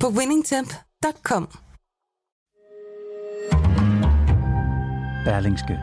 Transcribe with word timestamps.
på 0.00 0.08
winningtemp.com. 0.08 1.48
Berlingske. 5.24 5.78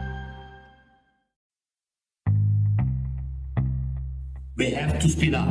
We 4.57 4.65
have 4.75 5.01
to 5.01 5.09
speed 5.09 5.33
up. 5.35 5.47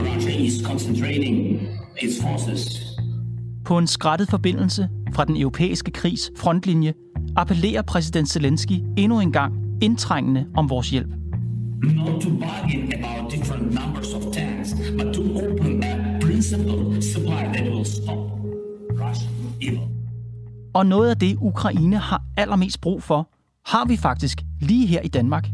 Russia 0.00 0.44
is 0.46 0.52
concentrating 0.66 1.60
its 2.02 2.22
forces. 2.22 2.84
På 3.64 3.78
en 3.78 3.86
skrættet 3.86 4.30
forbindelse 4.30 4.88
fra 5.14 5.24
den 5.24 5.36
europæiske 5.36 5.90
krigs 5.90 6.30
frontlinje 6.36 6.94
appellerer 7.36 7.82
præsident 7.82 8.28
Zelensky 8.30 8.82
endnu 8.96 9.20
en 9.20 9.32
gang 9.32 9.54
indtrængende 9.82 10.46
om 10.56 10.70
vores 10.70 10.90
hjælp. 10.90 11.08
Not 11.82 12.22
to 12.22 12.30
bargain 12.30 12.92
about 12.92 13.32
different 13.32 13.64
numbers 13.64 14.14
of 14.14 14.22
tanks, 14.32 14.74
but 14.98 15.14
to 15.14 15.22
open 15.22 15.77
principled 16.48 17.02
supply 17.02 17.44
that 17.54 17.72
will 17.72 17.84
stop 17.84 18.18
Russian 18.90 19.32
evil. 19.62 19.80
Og 20.74 20.86
noget 20.86 21.10
af 21.10 21.16
det, 21.16 21.36
Ukraine 21.40 21.96
har 21.96 22.22
allermest 22.36 22.80
brug 22.80 23.02
for, 23.02 23.28
har 23.66 23.84
vi 23.88 23.96
faktisk 23.96 24.42
lige 24.60 24.86
her 24.86 25.00
i 25.00 25.08
Danmark. 25.08 25.48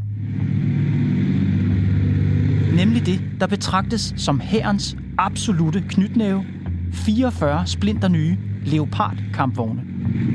Nemlig 2.76 3.06
det, 3.06 3.20
der 3.40 3.46
betragtes 3.46 4.14
som 4.16 4.40
hærens 4.40 4.96
absolute 5.18 5.84
knytnæve, 5.88 6.44
44 6.92 7.66
splinter 7.66 8.08
nye 8.08 8.36
Leopard-kampvogne. 8.64 9.82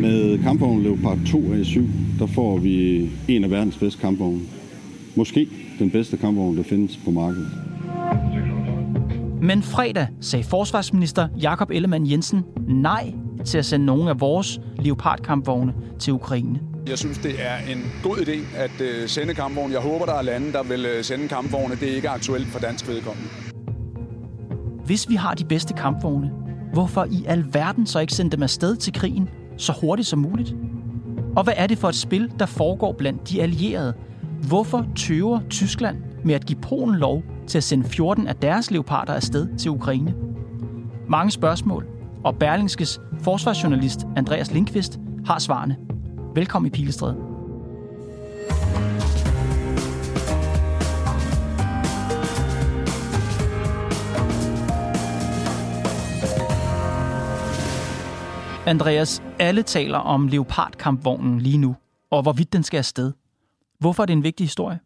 Med 0.02 0.44
kampvognen 0.44 0.84
Leopard 0.84 1.18
2 1.28 1.40
A7, 1.40 1.82
der 2.20 2.26
får 2.26 2.58
vi 2.58 3.10
en 3.28 3.44
af 3.44 3.52
verdens 3.52 3.78
bedste 3.78 4.02
kampvogne. 4.02 4.40
Måske 5.16 5.48
den 5.80 5.92
bedste 5.92 6.18
kampvogn, 6.18 6.58
der 6.58 6.64
findes 6.64 6.98
på 7.06 7.12
markedet. 7.12 7.69
Men 9.42 9.64
fredag 9.64 10.08
sagde 10.22 10.44
forsvarsminister 10.44 11.28
Jakob 11.42 11.72
Ellemann 11.72 12.12
Jensen 12.12 12.46
nej 12.68 13.14
til 13.46 13.58
at 13.58 13.66
sende 13.66 13.86
nogle 13.86 14.10
af 14.10 14.20
vores 14.20 14.60
Leopard-kampvogne 14.80 15.74
til 16.00 16.14
Ukraine. 16.14 16.60
Jeg 16.88 16.98
synes, 16.98 17.18
det 17.18 17.36
er 17.38 17.58
en 17.72 17.92
god 18.04 18.18
idé 18.18 18.58
at 18.58 18.82
øh, 18.82 19.10
sende 19.10 19.34
kampvogne. 19.34 19.74
Jeg 19.74 19.82
håber, 19.82 20.06
der 20.06 20.14
er 20.14 20.22
lande, 20.22 20.54
der 20.54 20.64
vil 20.64 20.86
øh, 20.86 21.04
sende 21.04 21.28
kampvogne. 21.28 21.76
Det 21.76 21.92
er 21.92 21.96
ikke 21.96 22.10
aktuelt 22.10 22.48
for 22.48 22.60
dansk 22.60 22.88
vedkommende. 22.88 23.30
Hvis 24.86 25.10
vi 25.10 25.16
har 25.16 25.34
de 25.34 25.46
bedste 25.46 25.74
kampvogne, 25.74 26.32
hvorfor 26.74 27.08
i 27.12 27.26
alverden 27.28 27.86
så 27.86 28.00
ikke 28.00 28.14
sende 28.14 28.32
dem 28.32 28.44
afsted 28.44 28.76
til 28.76 28.94
krigen 28.94 29.30
så 29.58 29.74
hurtigt 29.82 30.08
som 30.08 30.20
muligt? 30.20 30.56
Og 31.36 31.44
hvad 31.44 31.54
er 31.58 31.68
det 31.68 31.78
for 31.78 31.90
et 31.90 31.96
spil, 31.96 32.32
der 32.40 32.46
foregår 32.46 32.94
blandt 32.98 33.30
de 33.30 33.42
allierede? 33.42 33.94
Hvorfor 34.48 34.86
tøver 34.96 35.40
Tyskland 35.50 35.98
med 36.24 36.36
at 36.36 36.46
give 36.46 36.60
Polen 36.62 36.96
lov 36.96 37.24
til 37.50 37.58
at 37.58 37.64
sende 37.64 37.90
14 37.90 38.28
af 38.28 38.36
deres 38.36 38.72
leoparder 38.72 39.14
afsted 39.14 39.58
til 39.58 39.72
Ukraine? 39.72 40.16
Mange 41.08 41.32
spørgsmål, 41.32 41.88
og 42.24 42.36
Berlingskes 42.36 43.02
forsvarsjournalist 43.22 44.00
Andreas 44.18 44.52
Linkvist 44.52 45.00
har 45.26 45.40
svarene. 45.40 45.78
Velkommen 46.36 46.68
i 46.68 46.72
Pilestræde. 46.72 47.16
Andreas, 58.66 59.24
alle 59.40 59.64
taler 59.64 59.98
om 59.98 60.28
leopardkampvognen 60.28 61.42
lige 61.42 61.58
nu, 61.58 61.76
og 62.12 62.22
hvorvidt 62.22 62.54
den 62.54 62.64
skal 62.64 62.78
afsted. 62.78 63.14
Hvorfor 63.80 64.04
er 64.04 64.06
det 64.06 64.14
en 64.14 64.24
vigtig 64.24 64.46
historie? 64.46 64.80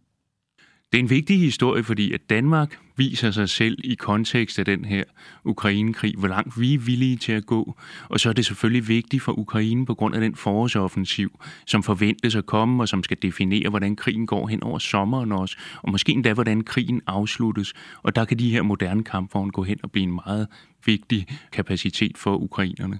Det 0.94 1.00
er 1.00 1.04
en 1.04 1.10
vigtig 1.10 1.40
historie, 1.40 1.84
fordi 1.84 2.14
at 2.14 2.30
Danmark 2.30 2.80
viser 2.96 3.32
sig 3.32 3.50
selv 3.50 3.78
i 3.84 3.96
kontekst 3.96 4.60
af 4.60 4.66
den 4.66 4.86
her 4.86 5.04
Ukraine-krig, 5.46 6.16
hvor 6.18 6.28
langt 6.28 6.60
vi 6.60 6.74
er 6.74 6.80
villige 6.80 7.18
til 7.18 7.32
at 7.32 7.46
gå. 7.46 7.76
Og 8.10 8.20
så 8.20 8.30
er 8.30 8.34
det 8.34 8.46
selvfølgelig 8.46 8.88
vigtigt 8.88 9.24
for 9.24 9.40
Ukraine 9.40 9.86
på 9.86 9.96
grund 9.96 10.16
af 10.16 10.22
den 10.22 10.36
forårsoffensiv, 10.36 11.40
som 11.68 11.84
forventes 11.84 12.36
at 12.36 12.46
komme, 12.46 12.84
og 12.84 12.90
som 12.90 13.04
skal 13.04 13.18
definere, 13.22 13.70
hvordan 13.70 13.96
krigen 13.96 14.28
går 14.28 14.48
hen 14.48 14.64
over 14.64 14.80
sommeren 14.80 15.32
også, 15.32 15.58
og 15.82 15.92
måske 15.92 16.12
endda, 16.12 16.34
hvordan 16.34 16.64
krigen 16.64 17.02
afsluttes. 17.08 17.74
Og 18.04 18.16
der 18.16 18.26
kan 18.26 18.40
de 18.40 18.52
her 18.52 18.62
moderne 18.62 19.04
kampvogne 19.04 19.52
gå 19.52 19.64
hen 19.64 19.78
og 19.84 19.92
blive 19.92 20.04
en 20.04 20.20
meget 20.26 20.48
vigtig 20.86 21.28
kapacitet 21.52 22.18
for 22.18 22.38
ukrainerne. 22.38 23.00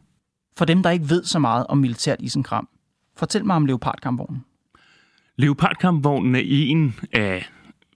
For 0.58 0.66
dem, 0.66 0.84
der 0.84 0.90
ikke 0.90 1.10
ved 1.10 1.24
så 1.24 1.40
meget 1.40 1.68
om 1.68 1.78
militært 1.78 2.22
isenkram, 2.22 2.68
fortæl 3.18 3.46
mig 3.46 3.56
om 3.56 3.66
Leopard-kampvognen. 3.66 4.46
Leopardkampvognen 5.38 6.36
er 6.36 6.42
en 6.44 6.96
af 7.12 7.50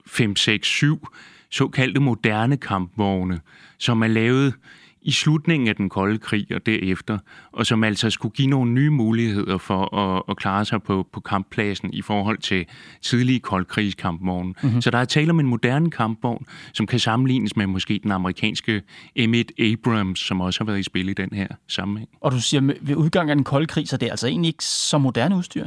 5, 0.08 0.36
6, 0.36 0.68
7 0.68 1.08
såkaldte 1.50 2.00
moderne 2.00 2.56
kampvogne, 2.56 3.40
som 3.78 4.02
er 4.02 4.06
lavet 4.06 4.54
i 5.02 5.10
slutningen 5.10 5.68
af 5.68 5.76
den 5.76 5.88
kolde 5.88 6.18
krig 6.18 6.46
og 6.54 6.66
derefter, 6.66 7.18
og 7.52 7.66
som 7.66 7.84
altså 7.84 8.10
skulle 8.10 8.32
give 8.32 8.48
nogle 8.48 8.72
nye 8.72 8.90
muligheder 8.90 9.58
for 9.58 9.96
at, 9.96 10.22
at 10.28 10.36
klare 10.36 10.64
sig 10.64 10.82
på, 10.82 11.06
på 11.12 11.20
kamppladsen 11.20 11.94
i 11.94 12.02
forhold 12.02 12.38
til 12.38 12.66
tidlige 13.02 13.40
koldkrigskampvogne. 13.40 14.54
Mm-hmm. 14.62 14.80
Så 14.80 14.90
der 14.90 14.98
er 14.98 15.04
tale 15.04 15.30
om 15.30 15.40
en 15.40 15.46
moderne 15.46 15.90
kampvogn, 15.90 16.46
som 16.72 16.86
kan 16.86 16.98
sammenlignes 16.98 17.56
med 17.56 17.66
måske 17.66 18.00
den 18.02 18.12
amerikanske 18.12 18.82
M1 19.18 19.64
Abrams, 19.64 20.20
som 20.20 20.40
også 20.40 20.60
har 20.60 20.66
været 20.66 20.78
i 20.78 20.82
spil 20.82 21.08
i 21.08 21.14
den 21.14 21.30
her 21.32 21.48
sammenhæng. 21.68 22.10
Og 22.20 22.32
du 22.32 22.40
siger, 22.40 22.74
ved 22.80 22.96
udgangen 22.96 23.30
af 23.30 23.36
den 23.36 23.44
kolde 23.44 23.66
krig, 23.66 23.88
så 23.88 23.96
det 23.96 24.06
er 24.06 24.10
altså 24.10 24.26
egentlig 24.26 24.48
ikke 24.48 24.64
så 24.64 24.98
moderne 24.98 25.36
udstyr? 25.36 25.66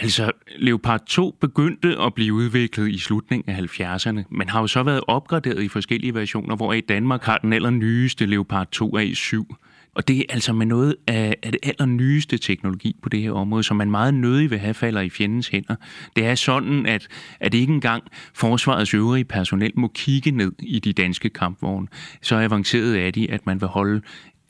Altså, 0.00 0.30
Leopard 0.58 1.00
2 1.06 1.36
begyndte 1.40 1.96
at 2.00 2.14
blive 2.14 2.34
udviklet 2.34 2.90
i 2.90 2.98
slutningen 2.98 3.54
af 3.54 3.60
70'erne, 3.60 4.22
men 4.30 4.48
har 4.48 4.60
jo 4.60 4.66
så 4.66 4.82
været 4.82 5.00
opgraderet 5.06 5.62
i 5.62 5.68
forskellige 5.68 6.14
versioner, 6.14 6.56
hvor 6.56 6.72
i 6.72 6.80
Danmark 6.80 7.22
har 7.22 7.38
den 7.38 7.52
allernyeste 7.52 8.26
Leopard 8.26 8.70
2 8.70 8.98
A7. 8.98 9.54
Og 9.94 10.08
det 10.08 10.18
er 10.18 10.22
altså 10.28 10.52
med 10.52 10.66
noget 10.66 10.96
af, 11.06 11.36
af 11.42 11.52
det 11.52 11.60
allernyeste 11.62 12.38
teknologi 12.38 12.96
på 13.02 13.08
det 13.08 13.22
her 13.22 13.32
område, 13.32 13.62
som 13.62 13.76
man 13.76 13.90
meget 13.90 14.14
nødig 14.14 14.50
vil 14.50 14.58
have 14.58 14.74
falder 14.74 15.00
i 15.00 15.10
fjendens 15.10 15.48
hænder. 15.48 15.74
Det 16.16 16.26
er 16.26 16.34
sådan, 16.34 16.86
at, 16.86 17.08
at 17.40 17.54
ikke 17.54 17.72
engang 17.72 18.02
forsvarets 18.34 18.94
øvrige 18.94 19.24
personel 19.24 19.72
må 19.74 19.90
kigge 19.94 20.30
ned 20.30 20.52
i 20.58 20.78
de 20.78 20.92
danske 20.92 21.28
kampvogne. 21.30 21.86
Så 22.22 22.36
avanceret 22.36 23.06
er 23.06 23.10
de, 23.10 23.30
at 23.30 23.46
man 23.46 23.60
vil 23.60 23.68
holde 23.68 24.02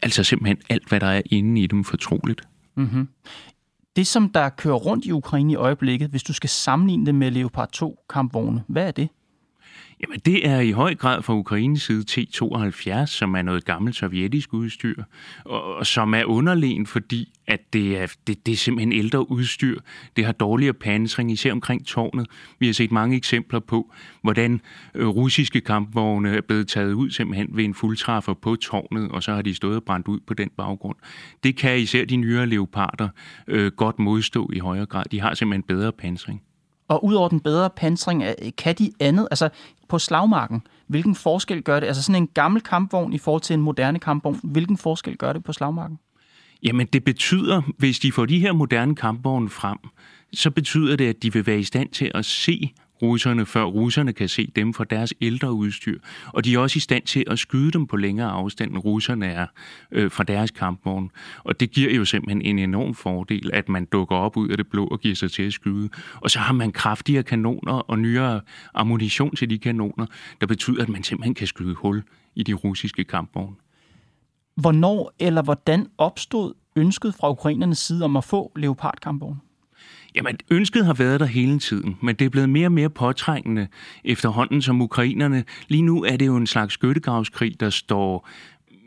altså 0.03 0.25
simpelthen 0.25 0.59
alt, 0.69 0.89
hvad 0.89 1.01
der 1.01 1.07
er 1.07 1.23
inde 1.27 1.61
i 1.61 1.67
dem, 1.67 1.85
fortroligt. 1.85 2.43
Mm-hmm. 2.77 3.09
Det, 3.99 4.07
som 4.07 4.29
der 4.29 4.49
kører 4.49 4.75
rundt 4.75 5.05
i 5.05 5.13
Ukraine 5.13 5.53
i 5.53 5.57
øjeblikket, 5.57 6.11
hvis 6.11 6.23
du 6.23 6.33
skal 6.33 6.51
sammenligne 6.51 7.07
det 7.07 7.15
med 7.15 7.31
Leopard 7.31 7.69
2 7.69 8.05
kampvogne, 8.11 8.65
hvad 8.67 8.87
er 8.87 8.91
det? 8.91 9.09
Jamen, 10.01 10.19
det 10.19 10.47
er 10.47 10.61
i 10.61 10.71
høj 10.71 10.95
grad 10.95 11.23
fra 11.23 11.35
Ukraines 11.35 11.83
side 11.83 12.05
T-72, 12.11 13.07
som 13.07 13.35
er 13.35 13.43
noget 13.43 13.65
gammelt 13.65 13.97
sovjetisk 13.97 14.55
udstyr, 14.55 15.03
og, 15.45 15.75
og 15.75 15.87
som 15.87 16.15
er 16.15 16.25
underlegen, 16.25 16.87
fordi 16.87 17.33
at 17.47 17.73
det 17.73 17.99
er, 17.99 18.07
det, 18.27 18.47
det 18.47 18.53
er 18.53 18.57
simpelthen 18.57 18.93
ældre 18.93 19.31
udstyr. 19.31 19.81
Det 20.17 20.25
har 20.25 20.33
dårligere 20.33 20.73
pansring, 20.73 21.33
især 21.33 21.53
omkring 21.53 21.87
tårnet. 21.87 22.27
Vi 22.59 22.67
har 22.67 22.73
set 22.73 22.93
mange 22.93 23.17
eksempler 23.17 23.61
på, 23.61 23.93
hvordan 24.23 24.61
øh, 24.95 25.07
russiske 25.07 25.61
kampvogne 25.61 26.37
er 26.37 26.41
blevet 26.41 26.69
taget 26.69 26.93
ud 26.93 27.11
simpelthen 27.11 27.49
ved 27.57 27.65
en 27.65 27.75
fuldtræffer 27.75 28.35
på 28.35 28.57
tårnet, 28.57 29.11
og 29.11 29.23
så 29.23 29.35
har 29.35 29.43
de 29.43 29.55
stået 29.55 29.77
og 29.77 29.85
brændt 29.85 30.09
ud 30.09 30.21
på 30.27 30.35
den 30.35 30.51
baggrund. 30.57 30.97
Det 31.43 31.57
kan 31.57 31.79
især 31.79 32.05
de 32.05 32.17
nyere 32.17 32.47
leoparder 32.47 33.09
øh, 33.49 33.73
godt 33.73 33.99
modstå 33.99 34.51
i 34.53 34.59
højere 34.59 34.87
grad. 34.87 35.05
De 35.11 35.21
har 35.21 35.35
simpelthen 35.35 35.63
bedre 35.63 35.93
pansring. 35.93 36.43
Og 36.89 37.05
udover 37.05 37.29
den 37.29 37.41
bedre 37.41 37.71
pansring, 37.71 38.25
kan 38.59 38.75
de 38.75 38.93
andet, 39.01 39.29
altså 39.31 39.49
på 39.89 39.99
slagmarken, 39.99 40.63
hvilken 40.87 41.15
forskel 41.15 41.63
gør 41.63 41.81
det? 41.81 41.87
Altså 41.87 42.03
sådan 42.03 42.23
en 42.23 42.29
gammel 42.35 42.63
kampvogn 42.63 43.13
i 43.13 43.19
forhold 43.19 43.43
til 43.43 43.55
en 43.55 43.61
moderne 43.61 43.99
kampvogn, 43.99 44.41
hvilken 44.43 44.77
forskel 44.77 45.17
gør 45.17 45.33
det 45.33 45.45
på 45.45 45.53
slagmarken? 45.53 45.99
Jamen 46.63 46.87
det 46.87 47.05
betyder, 47.05 47.63
hvis 47.79 47.99
de 47.99 48.13
får 48.13 48.27
de 48.27 48.39
her 48.39 48.53
moderne 48.53 48.95
kampvogne 48.95 49.49
frem, 49.49 49.79
så 50.33 50.51
betyder 50.51 50.97
det, 50.97 51.09
at 51.09 51.23
de 51.23 51.33
vil 51.33 51.47
være 51.47 51.59
i 51.59 51.65
stand 51.65 51.89
til 51.89 52.11
at 52.15 52.25
se 52.25 52.73
russerne, 53.03 53.47
før 53.47 53.65
russerne 53.65 54.13
kan 54.13 54.29
se 54.29 54.53
dem 54.57 54.75
for 54.75 54.85
deres 54.85 55.15
ældre 55.21 55.53
udstyr. 55.53 55.99
Og 56.27 56.45
de 56.45 56.55
er 56.55 56.59
også 56.59 56.77
i 56.77 56.81
stand 56.81 57.03
til 57.03 57.25
at 57.27 57.39
skyde 57.39 57.71
dem 57.71 57.87
på 57.87 57.97
længere 57.97 58.31
afstand, 58.31 58.71
end 58.71 58.79
russerne 58.79 59.27
er 59.27 59.47
øh, 59.93 60.11
fra 60.11 60.25
deres 60.25 60.51
kampvogn. 60.51 61.11
Og 61.45 61.61
det 61.61 61.71
giver 61.71 61.95
jo 61.95 62.05
simpelthen 62.05 62.43
en 62.43 62.59
enorm 62.59 62.95
fordel, 62.95 63.51
at 63.53 63.69
man 63.69 63.85
dukker 63.85 64.17
op 64.17 64.37
ud 64.37 64.49
af 64.49 64.57
det 64.57 64.67
blå 64.67 64.87
og 64.87 65.01
giver 65.01 65.15
sig 65.15 65.31
til 65.31 65.43
at 65.43 65.53
skyde. 65.53 65.89
Og 66.15 66.31
så 66.31 66.39
har 66.39 66.53
man 66.53 66.73
kraftigere 66.73 67.23
kanoner 67.23 67.73
og 67.73 67.99
nyere 67.99 68.41
ammunition 68.75 69.37
til 69.37 69.51
de 69.51 69.59
kanoner, 69.59 70.07
der 70.41 70.47
betyder, 70.47 70.83
at 70.83 70.89
man 70.89 71.03
simpelthen 71.03 71.35
kan 71.35 71.47
skyde 71.47 71.75
hul 71.75 72.03
i 72.35 72.43
de 72.43 72.53
russiske 72.53 73.05
kampvogne. 73.05 73.57
Hvornår 74.57 75.13
eller 75.19 75.43
hvordan 75.43 75.87
opstod 75.99 76.55
ønsket 76.77 77.15
fra 77.15 77.31
ukrainernes 77.31 77.79
side 77.79 78.05
om 78.05 78.17
at 78.17 78.25
få 78.25 78.53
leopardkampvogne? 78.57 79.41
Jamen, 80.15 80.37
ønsket 80.51 80.87
har 80.87 80.95
været 80.95 81.21
der 81.21 81.27
hele 81.27 81.59
tiden, 81.59 81.97
men 82.03 82.17
det 82.17 82.25
er 82.25 82.29
blevet 82.29 82.49
mere 82.49 82.67
og 82.67 82.73
mere 82.73 82.91
påtrængende 82.91 83.69
efterhånden 84.05 84.63
som 84.63 84.83
ukrainerne. 84.83 85.45
Lige 85.69 85.83
nu 85.83 86.05
er 86.05 86.17
det 86.17 86.27
jo 86.27 86.37
en 86.37 86.47
slags 86.47 86.75
skyttegravskrig, 86.75 87.61
der 87.61 87.71
står 87.71 88.29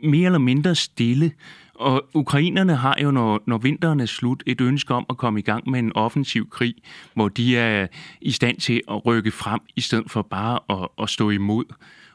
mere 0.02 0.26
eller 0.26 0.38
mindre 0.38 0.74
stille. 0.74 1.32
Og 1.74 2.08
ukrainerne 2.14 2.76
har 2.76 2.96
jo, 3.02 3.10
når, 3.10 3.42
når 3.46 3.58
vinteren 3.58 4.00
er 4.00 4.06
slut, 4.06 4.42
et 4.46 4.60
ønske 4.60 4.94
om 4.94 5.06
at 5.10 5.16
komme 5.16 5.40
i 5.40 5.42
gang 5.42 5.70
med 5.70 5.78
en 5.78 5.92
offensiv 5.96 6.50
krig, 6.50 6.74
hvor 7.14 7.28
de 7.28 7.56
er 7.56 7.86
i 8.20 8.30
stand 8.30 8.56
til 8.56 8.80
at 8.90 9.06
rykke 9.06 9.30
frem, 9.30 9.60
i 9.76 9.80
stedet 9.80 10.10
for 10.10 10.22
bare 10.22 10.82
at, 10.82 10.88
at 11.02 11.10
stå 11.10 11.30
imod. 11.30 11.64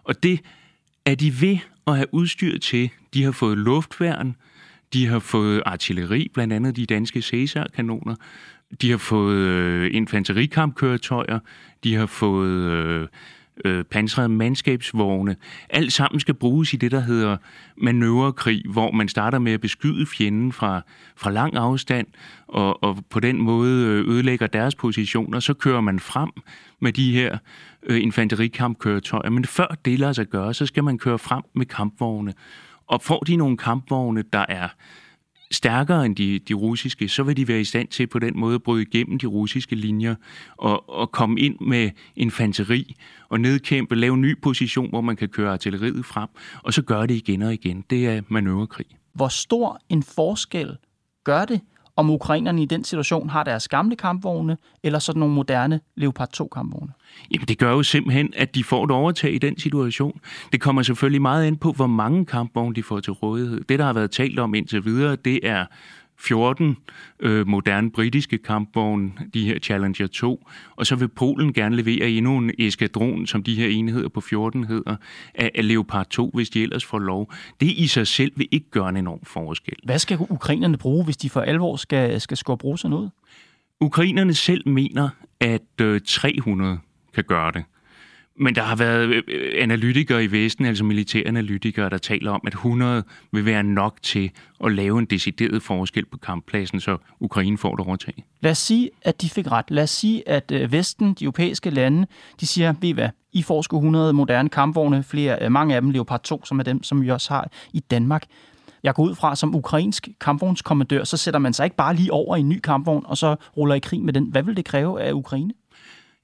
Og 0.04 0.24
det 0.24 0.40
er 1.06 1.16
de 1.16 1.42
ved 1.42 1.58
at 1.88 1.96
have 1.96 2.14
udstyr 2.14 2.58
til. 2.58 2.90
De 3.14 3.24
har 3.24 3.32
fået 3.32 3.58
luftværn, 3.58 4.36
de 4.94 5.08
har 5.08 5.20
fået 5.20 5.64
artilleri, 5.66 6.28
blandt 6.34 6.54
andet 6.54 6.76
de 6.76 6.86
danske 6.86 7.22
Caesar-kanoner. 7.22 8.16
De 8.82 8.92
har 8.92 8.98
fået 8.98 9.38
øh, 9.38 9.90
infanterikampkøretøjer. 9.94 11.40
De 11.84 11.96
har 11.96 12.06
fået 12.06 12.72
øh, 12.72 13.08
øh, 13.66 13.84
pansrede 13.84 14.30
mandskabsvogne. 14.30 15.36
Alt 15.70 15.94
sammen 15.94 16.20
skal 16.20 16.34
bruges 16.34 16.74
i 16.74 16.78
det, 16.78 16.92
der 16.92 17.00
hedder 17.00 17.38
manøvrekrig, 17.78 18.64
hvor 18.72 18.92
man 18.92 19.10
starter 19.10 19.40
med 19.40 19.52
at 19.52 19.62
beskyde 19.62 20.06
fjenden 20.06 20.52
fra, 20.52 20.82
fra 21.16 21.32
lang 21.32 21.56
afstand, 21.56 22.08
og, 22.48 22.84
og 22.84 22.98
på 23.10 23.20
den 23.20 23.42
måde 23.42 23.86
øh, 23.86 24.10
ødelægger 24.10 24.48
deres 24.48 24.76
positioner. 24.76 25.40
Så 25.40 25.54
kører 25.54 25.82
man 25.82 26.00
frem 26.00 26.30
med 26.80 26.94
de 26.94 27.12
her 27.12 27.38
øh, 27.84 28.02
infanterikampkøretøjer. 28.02 29.30
Men 29.30 29.46
før 29.46 29.76
det 29.86 30.00
lader 30.00 30.14
sig 30.14 30.28
gøre, 30.28 30.54
så 30.54 30.66
skal 30.66 30.84
man 30.84 30.98
køre 30.98 31.20
frem 31.20 31.44
med 31.56 31.66
kampvogne. 31.66 32.34
Og 32.88 33.02
får 33.02 33.20
de 33.20 33.36
nogle 33.36 33.58
kampvogne, 33.58 34.24
der 34.34 34.46
er 34.50 34.68
stærkere 35.52 36.06
end 36.06 36.16
de, 36.16 36.40
de 36.40 36.54
russiske, 36.54 37.10
så 37.10 37.24
vil 37.24 37.38
de 37.38 37.48
være 37.48 37.62
i 37.62 37.64
stand 37.64 37.88
til 37.88 38.08
på 38.08 38.20
den 38.20 38.40
måde 38.40 38.56
at 38.56 38.64
bryde 38.64 38.82
igennem 38.82 39.20
de 39.20 39.26
russiske 39.26 39.76
linjer 39.76 40.16
og, 40.58 40.90
og 40.90 41.12
komme 41.12 41.40
ind 41.40 41.60
med 41.60 41.90
infanteri 42.16 42.96
og 43.30 43.40
nedkæmpe, 43.40 43.96
lave 43.96 44.14
en 44.14 44.22
ny 44.22 44.42
position, 44.42 44.90
hvor 44.90 45.02
man 45.02 45.16
kan 45.16 45.30
køre 45.30 45.52
artilleriet 45.52 46.06
frem, 46.06 46.30
og 46.64 46.74
så 46.74 46.82
gøre 46.82 47.08
det 47.08 47.16
igen 47.16 47.42
og 47.42 47.54
igen. 47.54 47.84
Det 47.90 48.08
er 48.08 48.22
manøvrekrig. 48.28 48.86
Hvor 49.14 49.28
stor 49.28 49.82
en 49.90 50.04
forskel 50.04 50.78
gør 51.24 51.46
det, 51.46 51.62
om 51.98 52.10
ukrainerne 52.10 52.62
i 52.62 52.66
den 52.66 52.84
situation 52.84 53.30
har 53.30 53.44
deres 53.44 53.68
gamle 53.68 53.96
kampvogne, 53.96 54.58
eller 54.84 55.00
sådan 55.00 55.20
nogle 55.20 55.36
moderne 55.36 55.80
Leopard 55.96 56.30
2 56.30 56.48
kampvogne? 56.48 56.92
Jamen 57.32 57.48
det 57.48 57.58
gør 57.58 57.72
jo 57.72 57.84
simpelthen, 57.84 58.34
at 58.36 58.56
de 58.56 58.64
får 58.64 58.84
et 58.84 58.92
overtag 58.92 59.34
i 59.34 59.38
den 59.38 59.60
situation. 59.60 60.20
Det 60.52 60.62
kommer 60.62 60.82
selvfølgelig 60.82 61.22
meget 61.22 61.48
ind 61.48 61.58
på, 61.58 61.72
hvor 61.72 61.88
mange 61.88 62.26
kampvogne 62.26 62.76
de 62.76 62.84
får 62.84 63.00
til 63.00 63.14
rådighed. 63.14 63.64
Det, 63.70 63.80
der 63.80 63.86
har 63.86 63.94
været 63.94 64.12
talt 64.12 64.40
om 64.40 64.56
indtil 64.56 64.86
videre, 64.86 65.16
det 65.16 65.40
er 65.44 65.66
14 66.20 66.78
øh, 67.20 67.48
moderne 67.48 67.92
britiske 67.92 68.38
kampvogne, 68.38 69.12
de 69.34 69.46
her 69.46 69.60
Challenger 69.60 70.08
2, 70.08 70.48
og 70.76 70.88
så 70.88 70.96
vil 70.96 71.08
Polen 71.08 71.54
gerne 71.54 71.76
levere 71.76 72.10
endnu 72.10 72.38
en 72.38 72.52
eskadron, 72.60 73.28
som 73.28 73.44
de 73.44 73.56
her 73.56 73.68
enheder 73.68 74.10
på 74.10 74.22
14 74.22 74.64
hedder, 74.64 74.96
af, 75.36 75.52
af 75.56 75.68
Leopard 75.68 76.10
2, 76.10 76.32
hvis 76.34 76.50
de 76.50 76.64
ellers 76.64 76.86
får 76.86 77.00
lov. 77.00 77.34
Det 77.60 77.68
i 77.68 77.88
sig 77.88 78.08
selv 78.08 78.32
vil 78.36 78.48
ikke 78.52 78.70
gøre 78.70 78.90
en 78.90 78.98
enorm 78.98 79.26
forskel. 79.26 79.76
Hvad 79.84 80.00
skal 80.00 80.18
ukrainerne 80.30 80.78
bruge, 80.78 81.06
hvis 81.06 81.18
de 81.18 81.30
for 81.30 81.42
alvor 81.42 81.76
skal, 81.76 82.22
skal 82.22 82.38
skubbe 82.38 82.64
russerne 82.64 82.98
ud? 82.98 83.10
Ukrainerne 83.80 84.34
selv 84.34 84.70
mener, 84.70 85.10
at 85.40 85.82
øh, 85.82 86.02
300 86.06 86.80
kan 87.14 87.24
gøre 87.24 87.52
det. 87.52 87.64
Men 88.40 88.56
der 88.56 88.62
har 88.62 88.76
været 88.76 89.08
øh, 89.08 89.24
øh, 89.28 89.52
analytikere 89.58 90.24
i 90.24 90.32
Vesten, 90.32 90.66
altså 90.66 90.84
militæranalytikere, 90.84 91.90
der 91.90 91.98
taler 91.98 92.32
om, 92.32 92.42
at 92.48 92.54
100 92.54 93.04
vil 93.32 93.46
være 93.46 93.64
nok 93.64 93.98
til 94.02 94.32
at 94.66 94.72
lave 94.72 95.00
en 95.00 95.06
decideret 95.06 95.64
forskel 95.64 96.06
på 96.06 96.18
kamppladsen, 96.18 96.80
så 96.80 96.98
Ukraine 97.20 97.58
får 97.58 97.76
det 97.76 97.86
overtag. 97.88 98.24
Lad 98.42 98.52
os 98.52 98.58
sige, 98.58 98.90
at 99.02 99.22
de 99.22 99.30
fik 99.30 99.52
ret. 99.52 99.66
Lad 99.70 99.84
os 99.84 99.90
sige, 99.90 100.30
at 100.30 100.52
øh, 100.52 100.72
Vesten, 100.72 101.14
de 101.14 101.24
europæiske 101.24 101.70
lande, 101.70 102.08
de 102.40 102.48
siger, 102.48 102.74
ved 102.82 102.90
I 102.90 102.92
hvad, 102.92 103.10
I 103.34 103.44
får 103.44 103.62
sgu 103.62 103.78
100 103.78 104.14
moderne 104.14 104.50
kampvogne, 104.50 105.04
flere, 105.04 105.50
mange 105.50 105.76
af 105.76 105.82
dem 105.82 105.90
Leopard 105.90 106.24
2, 106.24 106.46
som 106.46 106.60
er 106.60 106.64
dem, 106.64 106.84
som 106.84 107.02
vi 107.02 107.12
også 107.12 107.34
har 107.34 107.52
i 107.74 107.80
Danmark. 107.80 108.24
Jeg 108.84 108.94
går 108.94 109.04
ud 109.04 109.16
fra, 109.16 109.36
som 109.36 109.56
ukrainsk 109.56 110.08
kampvognskommandør, 110.22 111.04
så 111.04 111.18
sætter 111.18 111.40
man 111.40 111.54
sig 111.54 111.64
ikke 111.64 111.76
bare 111.76 111.96
lige 111.96 112.14
over 112.14 112.36
i 112.36 112.40
en 112.40 112.50
ny 112.50 112.60
kampvogn, 112.60 113.04
og 113.06 113.18
så 113.18 113.36
ruller 113.58 113.76
i 113.76 113.80
krig 113.80 114.02
med 114.02 114.14
den. 114.14 114.26
Hvad 114.26 114.44
vil 114.44 114.58
det 114.58 114.66
kræve 114.66 115.02
af 115.02 115.12
Ukraine? 115.14 115.54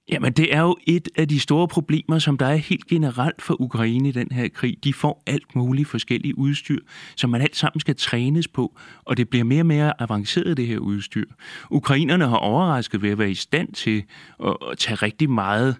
Jamen, 0.09 0.33
det 0.33 0.55
er 0.55 0.61
jo 0.61 0.77
et 0.87 1.09
af 1.15 1.27
de 1.27 1.39
store 1.39 1.67
problemer, 1.67 2.19
som 2.19 2.37
der 2.37 2.45
er 2.45 2.55
helt 2.55 2.87
generelt 2.87 3.41
for 3.41 3.61
Ukraine 3.61 4.09
i 4.09 4.11
den 4.11 4.27
her 4.31 4.47
krig. 4.47 4.77
De 4.83 4.93
får 4.93 5.23
alt 5.27 5.55
muligt 5.55 5.87
forskellige 5.87 6.37
udstyr, 6.37 6.79
som 7.15 7.29
man 7.29 7.41
alt 7.41 7.55
sammen 7.55 7.79
skal 7.79 7.95
trænes 7.95 8.47
på, 8.47 8.77
og 9.03 9.17
det 9.17 9.29
bliver 9.29 9.43
mere 9.43 9.61
og 9.61 9.65
mere 9.65 10.01
avanceret, 10.01 10.57
det 10.57 10.67
her 10.67 10.77
udstyr. 10.77 11.25
Ukrainerne 11.69 12.27
har 12.27 12.37
overrasket 12.37 13.01
ved 13.01 13.09
at 13.09 13.17
være 13.17 13.31
i 13.31 13.35
stand 13.35 13.73
til 13.73 14.03
at 14.45 14.55
tage 14.77 14.95
rigtig 14.95 15.29
meget 15.29 15.75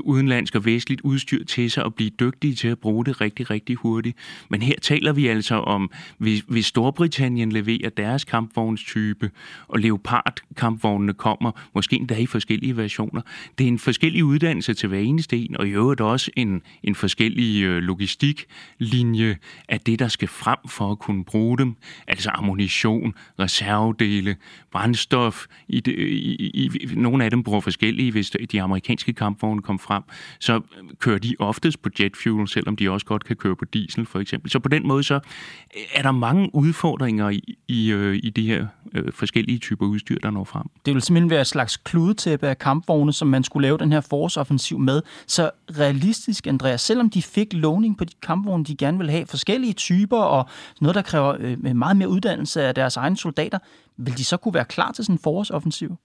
udenlandsk 0.00 0.54
og 0.54 0.64
vestligt 0.64 1.00
udstyr 1.00 1.44
til 1.44 1.70
sig 1.70 1.84
og 1.84 1.94
blive 1.94 2.10
dygtige 2.10 2.54
til 2.54 2.68
at 2.68 2.78
bruge 2.78 3.04
det 3.04 3.20
rigtig, 3.20 3.50
rigtig 3.50 3.76
hurtigt. 3.76 4.16
Men 4.48 4.62
her 4.62 4.76
taler 4.82 5.12
vi 5.12 5.26
altså 5.26 5.54
om, 5.54 5.90
hvis, 6.18 6.42
hvis 6.48 6.66
Storbritannien 6.66 7.52
leverer 7.52 7.88
deres 7.88 8.24
kampvognstype, 8.24 9.30
og 9.68 9.78
Leopard-kampvognene 9.78 11.14
kommer, 11.14 11.52
måske 11.74 11.96
endda 11.96 12.16
i 12.16 12.26
forskellige 12.26 12.76
versioner, 12.76 13.22
det 13.58 13.64
er 13.64 13.68
en 13.68 13.78
forskellig 13.78 14.24
uddannelse 14.24 14.74
til 14.74 14.88
hver 14.88 14.98
eneste 14.98 15.36
en, 15.36 15.56
og 15.56 15.68
i 15.68 15.70
øvrigt 15.70 16.00
også 16.00 16.30
en, 16.36 16.62
en 16.82 16.94
forskellig 16.94 17.62
øh, 17.62 17.82
logistiklinje 17.82 19.36
af 19.68 19.80
det, 19.80 19.98
der 19.98 20.08
skal 20.08 20.28
frem 20.28 20.58
for 20.68 20.90
at 20.90 20.98
kunne 20.98 21.24
bruge 21.24 21.58
dem. 21.58 21.76
Altså 22.06 22.30
ammunition, 22.34 23.14
reservedele, 23.38 24.36
brændstof. 24.70 25.46
I, 25.68 25.80
de, 25.80 25.92
i, 25.92 26.50
i, 26.54 26.94
nogle 26.94 27.24
af 27.24 27.30
dem 27.30 27.42
bruger 27.42 27.60
forskellige. 27.60 28.12
Hvis 28.12 28.30
de 28.52 28.62
amerikanske 28.62 29.12
kampvogne 29.12 29.62
kom 29.62 29.78
frem, 29.78 30.02
så 30.40 30.54
øh, 30.54 30.60
kører 30.98 31.18
de 31.18 31.34
oftest 31.38 31.82
på 31.82 31.90
jet 32.00 32.16
fuel, 32.16 32.48
selvom 32.48 32.76
de 32.76 32.90
også 32.90 33.06
godt 33.06 33.24
kan 33.24 33.36
køre 33.36 33.56
på 33.56 33.64
diesel 33.64 34.06
for 34.06 34.20
eksempel. 34.20 34.50
Så 34.50 34.58
på 34.58 34.68
den 34.68 34.88
måde 34.88 35.02
så 35.02 35.14
øh, 35.14 35.82
er 35.94 36.02
der 36.02 36.12
mange 36.12 36.54
udfordringer 36.54 37.30
i, 37.30 37.56
i, 37.68 37.94
i 38.22 38.30
de 38.30 38.46
her 38.46 38.66
øh, 38.94 39.12
forskellige 39.12 39.58
typer 39.58 39.86
udstyr, 39.86 40.18
der 40.22 40.30
når 40.30 40.44
frem. 40.44 40.66
Det 40.86 40.94
vil 40.94 41.02
simpelthen 41.02 41.30
være 41.30 41.40
et 41.40 41.46
slags 41.46 41.76
kludetæppe 41.76 42.48
af 42.48 42.58
kampvogne, 42.58 43.12
som 43.12 43.28
man 43.28 43.44
skulle 43.44 43.68
lave 43.68 43.78
den 43.78 43.92
her 43.92 44.00
forårsoffensiv 44.00 44.78
med. 44.78 45.02
Så 45.26 45.50
realistisk, 45.78 46.46
Andreas, 46.46 46.80
selvom 46.80 47.10
de 47.10 47.22
fik 47.22 47.52
lovning 47.52 47.98
på 47.98 48.04
de 48.04 48.12
kampvogne, 48.22 48.64
de 48.64 48.76
gerne 48.76 48.98
vil 48.98 49.10
have, 49.10 49.26
forskellige 49.26 49.72
typer 49.72 50.18
og 50.18 50.48
noget, 50.80 50.94
der 50.94 51.02
kræver 51.02 51.36
øh, 51.38 51.76
meget 51.76 51.96
mere 51.96 52.08
uddannelse 52.08 52.62
af 52.62 52.74
deres 52.74 52.96
egne 52.96 53.16
soldater, 53.16 53.58
vil 53.96 54.18
de 54.18 54.24
så 54.24 54.36
kunne 54.36 54.54
være 54.54 54.64
klar 54.64 54.92
til 54.92 55.04
sådan 55.04 55.14
en 55.14 55.20
forårsoffensiv? 55.22 55.96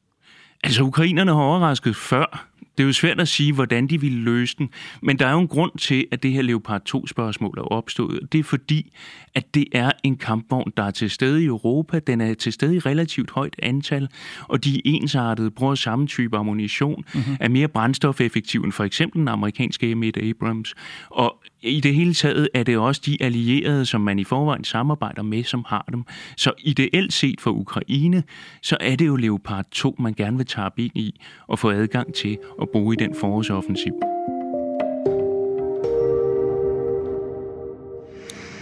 Altså, 0.63 0.83
ukrainerne 0.83 1.31
har 1.31 1.41
overrasket 1.41 1.95
før 1.95 2.47
det 2.77 2.83
er 2.83 2.87
jo 2.87 2.93
svært 2.93 3.19
at 3.19 3.27
sige, 3.27 3.53
hvordan 3.53 3.87
de 3.87 4.01
ville 4.01 4.19
løse 4.19 4.57
den, 4.57 4.69
men 5.01 5.19
der 5.19 5.27
er 5.27 5.31
jo 5.31 5.39
en 5.39 5.47
grund 5.47 5.71
til, 5.77 6.07
at 6.11 6.23
det 6.23 6.31
her 6.31 6.41
Leopard 6.41 6.81
2-spørgsmål 6.89 7.57
er 7.57 7.61
opstået. 7.61 8.19
Det 8.31 8.39
er 8.39 8.43
fordi, 8.43 8.93
at 9.35 9.55
det 9.55 9.65
er 9.71 9.91
en 10.03 10.17
kampvogn, 10.17 10.71
der 10.77 10.83
er 10.83 10.91
til 10.91 11.09
stede 11.09 11.43
i 11.43 11.45
Europa. 11.45 11.99
Den 11.99 12.21
er 12.21 12.33
til 12.33 12.53
stede 12.53 12.75
i 12.75 12.79
relativt 12.79 13.31
højt 13.31 13.55
antal, 13.59 14.07
og 14.41 14.63
de 14.63 14.75
er 14.75 14.81
ensartede, 14.85 15.51
bruger 15.51 15.75
samme 15.75 16.07
type 16.07 16.37
ammunition, 16.37 17.03
mm-hmm. 17.13 17.35
er 17.39 17.49
mere 17.49 17.67
brændstofeffektiv 17.67 18.61
end 18.61 18.71
for 18.71 18.83
eksempel 18.83 19.19
den 19.19 19.27
amerikanske 19.27 19.93
M1 19.93 20.29
Abrams. 20.29 20.73
Og 21.09 21.43
i 21.61 21.79
det 21.79 21.95
hele 21.95 22.13
taget 22.13 22.49
er 22.53 22.63
det 22.63 22.77
også 22.77 23.01
de 23.05 23.17
allierede, 23.19 23.85
som 23.85 24.01
man 24.01 24.19
i 24.19 24.23
forvejen 24.23 24.63
samarbejder 24.63 25.21
med, 25.21 25.43
som 25.43 25.65
har 25.67 25.85
dem. 25.91 26.03
Så 26.37 26.51
ideelt 26.59 27.13
set 27.13 27.41
for 27.41 27.51
Ukraine, 27.51 28.23
så 28.61 28.77
er 28.79 28.95
det 28.95 29.07
jo 29.07 29.15
Leopard 29.15 29.65
2, 29.71 29.95
man 29.99 30.13
gerne 30.13 30.37
vil 30.37 30.45
tage 30.45 30.71
ind 30.77 30.97
i 30.97 31.21
og 31.47 31.59
få 31.59 31.71
adgang 31.71 32.13
til 32.13 32.37
at 32.61 32.69
bruge 32.69 32.95
i 32.95 32.97
den 33.03 33.15
forårsoffensiv. 33.15 33.93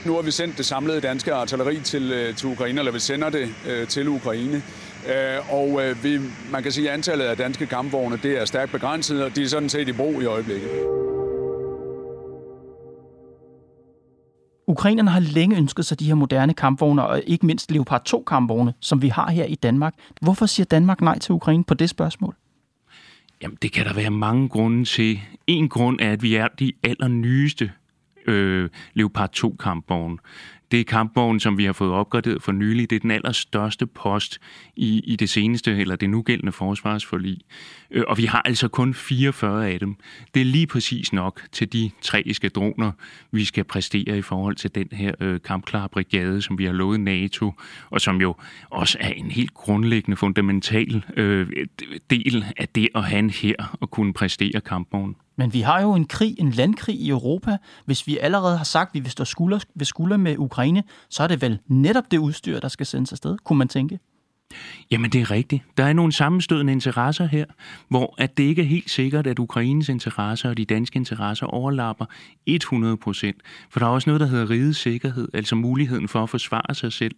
Nu 0.05 0.13
har 0.13 0.21
vi 0.21 0.31
sendt 0.31 0.57
det 0.57 0.65
samlede 0.65 1.01
danske 1.01 1.33
artilleri 1.33 1.79
til, 1.79 2.11
øh, 2.11 2.35
til 2.35 2.49
Ukraine, 2.49 2.79
eller 2.79 2.91
vi 2.91 2.99
sender 2.99 3.29
det 3.29 3.49
øh, 3.69 3.87
til 3.87 4.07
Ukraine. 4.07 4.63
Øh, 5.07 5.53
og 5.53 5.85
øh, 5.85 6.03
vi, 6.03 6.19
man 6.51 6.63
kan 6.63 6.71
sige, 6.71 6.89
at 6.89 6.93
antallet 6.93 7.25
af 7.25 7.37
danske 7.37 7.65
kampvogne 7.65 8.19
det 8.23 8.41
er 8.41 8.45
stærkt 8.45 8.71
begrænset, 8.71 9.23
og 9.23 9.35
de 9.35 9.43
er 9.43 9.47
sådan 9.47 9.69
set 9.69 9.87
i 9.87 9.91
brug 9.91 10.21
i 10.21 10.25
øjeblikket. 10.25 10.69
Ukrainerne 14.67 15.11
har 15.11 15.19
længe 15.19 15.57
ønsket 15.57 15.85
sig 15.85 15.99
de 15.99 16.05
her 16.05 16.15
moderne 16.15 16.53
kampvogne, 16.53 17.05
og 17.05 17.21
ikke 17.27 17.45
mindst 17.45 17.71
Leopard 17.71 18.03
2 18.05 18.23
kampvogne, 18.27 18.73
som 18.79 19.01
vi 19.01 19.07
har 19.07 19.31
her 19.31 19.45
i 19.45 19.55
Danmark. 19.55 19.93
Hvorfor 20.21 20.45
siger 20.45 20.65
Danmark 20.65 21.01
nej 21.01 21.19
til 21.19 21.33
Ukraine 21.33 21.63
på 21.63 21.73
det 21.73 21.89
spørgsmål? 21.89 22.35
Jamen, 23.41 23.57
det 23.61 23.71
kan 23.71 23.85
der 23.85 23.93
være 23.93 24.09
mange 24.09 24.49
grunde 24.49 24.85
til. 24.85 25.19
En 25.47 25.69
grund 25.69 25.99
er, 26.01 26.11
at 26.11 26.23
vi 26.23 26.35
er 26.35 26.47
de 26.47 26.71
allernyeste 26.83 27.71
øh, 28.27 28.69
Leopard 28.93 29.29
2 29.29 29.55
kampvogne. 29.59 30.17
Det 30.71 30.79
er 30.79 30.83
kampvognen, 30.83 31.39
som 31.39 31.57
vi 31.57 31.65
har 31.65 31.73
fået 31.73 31.91
opgraderet 31.91 32.41
for 32.41 32.51
nylig. 32.51 32.89
Det 32.89 32.95
er 32.95 32.99
den 32.99 33.11
allerstørste 33.11 33.85
post 33.85 34.39
i, 34.75 34.99
i 34.99 35.15
det 35.15 35.29
seneste, 35.29 35.77
eller 35.77 35.95
det 35.95 36.09
nugældende 36.09 36.51
forsvarsforlig. 36.51 37.37
Øh, 37.91 38.03
og 38.07 38.17
vi 38.17 38.25
har 38.25 38.41
altså 38.41 38.67
kun 38.67 38.93
44 38.93 39.69
af 39.69 39.79
dem. 39.79 39.95
Det 40.33 40.41
er 40.41 40.45
lige 40.45 40.67
præcis 40.67 41.13
nok 41.13 41.41
til 41.51 41.73
de 41.73 41.91
tre 42.01 42.23
eskadroner, 42.25 42.91
vi 43.31 43.45
skal 43.45 43.63
præstere 43.63 44.17
i 44.17 44.21
forhold 44.21 44.55
til 44.55 44.75
den 44.75 44.87
her 44.91 45.11
øh, 45.19 45.39
kampklare 45.41 45.89
brigade, 45.89 46.41
som 46.41 46.57
vi 46.57 46.65
har 46.65 46.73
lovet 46.73 46.99
NATO, 46.99 47.53
og 47.89 48.01
som 48.01 48.21
jo 48.21 48.35
også 48.69 48.97
er 49.01 49.09
en 49.09 49.31
helt 49.31 49.53
grundlæggende, 49.53 50.17
fundamental 50.17 51.03
øh, 51.17 51.47
del 52.09 52.45
af 52.57 52.67
det 52.67 52.89
at 52.95 53.03
have 53.03 53.31
her 53.31 53.77
og 53.81 53.91
kunne 53.91 54.13
præstere 54.13 54.61
kampvognen. 54.61 55.15
Men 55.37 55.53
vi 55.53 55.61
har 55.61 55.81
jo 55.81 55.93
en 55.93 56.05
krig, 56.05 56.35
en 56.39 56.51
landkrig 56.51 56.95
i 56.95 57.09
Europa. 57.09 57.57
Hvis 57.85 58.07
vi 58.07 58.17
allerede 58.17 58.57
har 58.57 58.63
sagt, 58.63 58.89
at 58.89 58.93
vi 58.93 58.99
vil 58.99 59.11
stå 59.11 59.25
skulder 59.25 59.59
ved 59.75 59.85
skulder 59.85 60.17
med 60.17 60.35
Ukraine, 60.55 60.83
så 61.09 61.23
er 61.23 61.27
det 61.27 61.41
vel 61.41 61.59
netop 61.67 62.11
det 62.11 62.17
udstyr, 62.17 62.59
der 62.59 62.67
skal 62.67 62.85
sendes 62.85 63.11
afsted, 63.11 63.37
kunne 63.43 63.59
man 63.59 63.67
tænke. 63.67 63.99
Jamen 64.91 65.11
det 65.11 65.21
er 65.21 65.31
rigtigt. 65.31 65.63
Der 65.77 65.83
er 65.83 65.93
nogle 65.93 66.11
sammenstødende 66.11 66.73
interesser 66.73 67.25
her, 67.25 67.45
hvor 67.87 68.15
at 68.17 68.37
det 68.37 68.43
ikke 68.43 68.61
er 68.61 68.65
helt 68.65 68.89
sikkert, 68.89 69.27
at 69.27 69.39
Ukraines 69.39 69.89
interesser 69.89 70.49
og 70.49 70.57
de 70.57 70.65
danske 70.65 70.97
interesser 70.97 71.45
overlapper 71.45 72.05
100 72.45 72.97
procent. 72.97 73.35
For 73.69 73.79
der 73.79 73.85
er 73.85 73.89
også 73.89 74.09
noget, 74.09 74.19
der 74.19 74.27
hedder 74.27 74.49
rigets 74.49 74.79
sikkerhed, 74.79 75.27
altså 75.33 75.55
muligheden 75.55 76.07
for 76.07 76.23
at 76.23 76.29
forsvare 76.29 76.75
sig 76.75 76.93
selv 76.93 77.15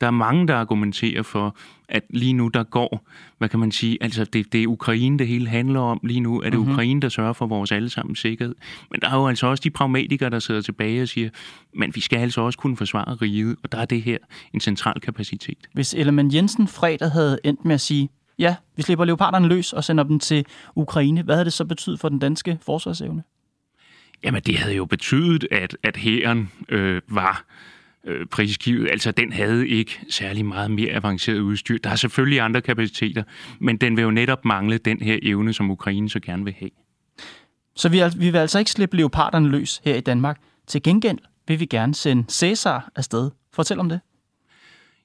der 0.00 0.06
er 0.06 0.10
mange, 0.10 0.48
der 0.48 0.56
argumenterer 0.56 1.22
for, 1.22 1.56
at 1.88 2.02
lige 2.10 2.32
nu 2.32 2.48
der 2.48 2.62
går, 2.62 3.06
hvad 3.38 3.48
kan 3.48 3.60
man 3.60 3.72
sige, 3.72 3.98
altså 4.00 4.24
det, 4.24 4.52
det 4.52 4.62
er 4.62 4.66
Ukraine, 4.66 5.18
det 5.18 5.26
hele 5.26 5.48
handler 5.48 5.80
om 5.80 6.00
lige 6.04 6.20
nu. 6.20 6.40
Er 6.40 6.50
det 6.50 6.58
mm-hmm. 6.58 6.72
Ukraine, 6.72 7.00
der 7.00 7.08
sørger 7.08 7.32
for 7.32 7.46
vores 7.46 7.72
allesammens 7.72 8.18
sikkerhed? 8.18 8.54
Men 8.90 9.00
der 9.00 9.10
er 9.10 9.16
jo 9.16 9.28
altså 9.28 9.46
også 9.46 9.62
de 9.62 9.70
pragmatikere, 9.70 10.30
der 10.30 10.38
sidder 10.38 10.60
tilbage 10.60 11.02
og 11.02 11.08
siger, 11.08 11.30
men 11.74 11.94
vi 11.94 12.00
skal 12.00 12.18
altså 12.18 12.40
også 12.40 12.58
kunne 12.58 12.76
forsvare 12.76 13.14
riget, 13.14 13.56
og 13.62 13.72
der 13.72 13.78
er 13.78 13.84
det 13.84 14.02
her 14.02 14.18
en 14.54 14.60
central 14.60 15.00
kapacitet. 15.00 15.58
Hvis 15.72 15.94
Ellemann 15.94 16.34
Jensen 16.34 16.68
fredag 16.68 17.10
havde 17.10 17.38
endt 17.44 17.64
med 17.64 17.74
at 17.74 17.80
sige, 17.80 18.08
ja, 18.38 18.56
vi 18.76 18.82
slipper 18.82 19.04
leoparderne 19.04 19.48
løs 19.48 19.72
og 19.72 19.84
sender 19.84 20.04
dem 20.04 20.18
til 20.18 20.46
Ukraine, 20.74 21.22
hvad 21.22 21.34
havde 21.34 21.44
det 21.44 21.52
så 21.52 21.64
betydet 21.64 22.00
for 22.00 22.08
den 22.08 22.18
danske 22.18 22.58
forsvarsevne? 22.62 23.22
Jamen 24.24 24.42
det 24.42 24.58
havde 24.58 24.76
jo 24.76 24.84
betydet, 24.84 25.46
at, 25.50 25.76
at 25.82 25.96
hæren 25.96 26.50
øh, 26.68 27.02
var 27.08 27.44
øh, 28.06 28.26
prisgivet. 28.26 28.88
Altså, 28.90 29.10
den 29.10 29.32
havde 29.32 29.68
ikke 29.68 30.00
særlig 30.10 30.46
meget 30.46 30.70
mere 30.70 30.92
avanceret 30.92 31.38
udstyr. 31.38 31.78
Der 31.78 31.90
er 31.90 31.96
selvfølgelig 31.96 32.40
andre 32.40 32.60
kapaciteter, 32.60 33.22
men 33.60 33.76
den 33.76 33.96
vil 33.96 34.02
jo 34.02 34.10
netop 34.10 34.44
mangle 34.44 34.78
den 34.78 35.00
her 35.00 35.18
evne, 35.22 35.52
som 35.52 35.70
Ukraine 35.70 36.10
så 36.10 36.20
gerne 36.20 36.44
vil 36.44 36.54
have. 36.58 36.70
Så 37.76 37.88
vi, 37.88 38.02
vi 38.16 38.30
vil 38.30 38.38
altså 38.38 38.58
ikke 38.58 38.70
slippe 38.70 38.96
leoparderne 38.96 39.48
løs 39.48 39.80
her 39.84 39.94
i 39.94 40.00
Danmark. 40.00 40.40
Til 40.66 40.82
gengæld 40.82 41.18
vil 41.48 41.60
vi 41.60 41.66
gerne 41.66 41.94
sende 41.94 42.24
Cæsar 42.30 42.90
afsted. 42.96 43.30
Fortæl 43.52 43.80
om 43.80 43.88
det. 43.88 44.00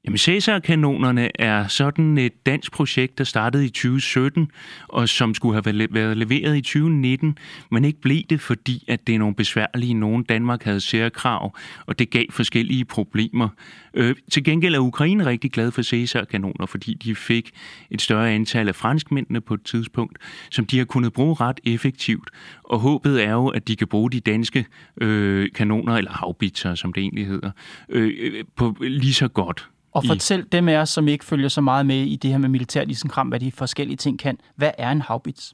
Jamen, 0.06 0.18
Cæsar-kanonerne 0.18 1.42
er 1.42 1.68
sådan 1.68 2.18
et 2.18 2.46
dansk 2.46 2.72
projekt, 2.72 3.18
der 3.18 3.24
startede 3.24 3.66
i 3.66 3.70
2017, 3.70 4.52
og 4.88 5.10
som 5.10 5.34
skulle 5.34 5.54
have 5.64 5.90
været 5.94 6.18
leveret 6.18 6.58
i 6.58 6.62
2019, 6.62 7.38
men 7.72 7.86
ikke 7.86 8.02
blev 8.02 8.24
det, 8.30 8.42
fordi 8.42 8.86
at 8.88 9.08
det 9.08 9.16
er 9.16 9.20
nogle 9.20 9.36
besværlige 9.36 9.94
nogen. 9.94 10.24
Danmark 10.24 10.64
havde 10.64 10.82
særkrav, 10.82 11.58
og 11.86 12.00
det 12.00 12.10
gav 12.10 12.26
forskellige 12.30 12.86
problemer. 12.86 13.50
Øh, 13.94 14.16
til 14.32 14.44
gengæld 14.44 14.76
er 14.76 14.80
Ukraine 14.80 15.26
rigtig 15.26 15.52
glad 15.52 15.72
for 15.72 15.82
Cæsar-kanoner, 15.82 16.66
fordi 16.66 16.94
de 16.94 17.16
fik 17.16 17.52
et 17.92 18.02
større 18.02 18.32
antal 18.32 18.68
af 18.68 18.76
franskmændene 18.76 19.42
på 19.42 19.54
et 19.54 19.64
tidspunkt, 19.64 20.18
som 20.52 20.66
de 20.66 20.78
har 20.78 20.86
kunnet 20.86 21.14
bruge 21.14 21.36
ret 21.36 21.60
effektivt. 21.64 22.30
Og 22.64 22.80
håbet 22.80 23.24
er 23.24 23.32
jo, 23.32 23.48
at 23.48 23.68
de 23.68 23.76
kan 23.76 23.88
bruge 23.88 24.12
de 24.12 24.20
danske 24.20 24.66
øh, 25.02 25.50
kanoner, 25.56 25.96
eller 25.96 26.12
havbitser, 26.12 26.76
som 26.76 26.94
det 26.94 27.02
egentlig 27.02 27.28
hedder, 27.28 27.52
øh, 27.90 28.14
øh 28.20 28.44
på 28.56 28.76
lige 28.80 29.14
så 29.14 29.28
godt. 29.28 29.71
Og 29.92 30.06
fortæl 30.06 30.46
dem 30.52 30.68
af 30.68 30.78
os, 30.78 30.90
som 30.90 31.08
ikke 31.08 31.26
følger 31.26 31.50
så 31.50 31.62
meget 31.62 31.86
med 31.86 31.98
i 31.98 32.16
det 32.16 32.32
her 32.32 32.38
med 32.38 32.50
militær 32.50 32.86
kram, 33.10 33.28
hvad 33.28 33.40
de 33.40 33.52
forskellige 33.52 33.98
ting 33.98 34.20
kan. 34.20 34.38
Hvad 34.56 34.72
er 34.78 34.92
en 34.92 35.02
havbits? 35.02 35.54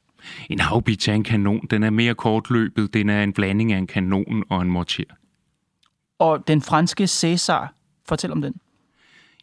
En 0.50 0.60
havbits 0.60 1.08
er 1.08 1.14
en 1.14 1.24
kanon. 1.24 1.68
Den 1.70 1.84
er 1.84 1.90
mere 1.90 2.16
kortløbet. 2.16 2.94
Den 2.94 3.10
er 3.10 3.24
en 3.24 3.34
blanding 3.34 3.74
af 3.74 3.78
en 3.78 3.88
kanon 3.88 4.44
og 4.50 4.62
en 4.62 4.70
mortier. 4.70 5.06
Og 6.20 6.48
den 6.48 6.62
franske 6.62 7.08
Cæsar, 7.08 7.74
fortæl 8.08 8.32
om 8.32 8.42
den. 8.42 8.54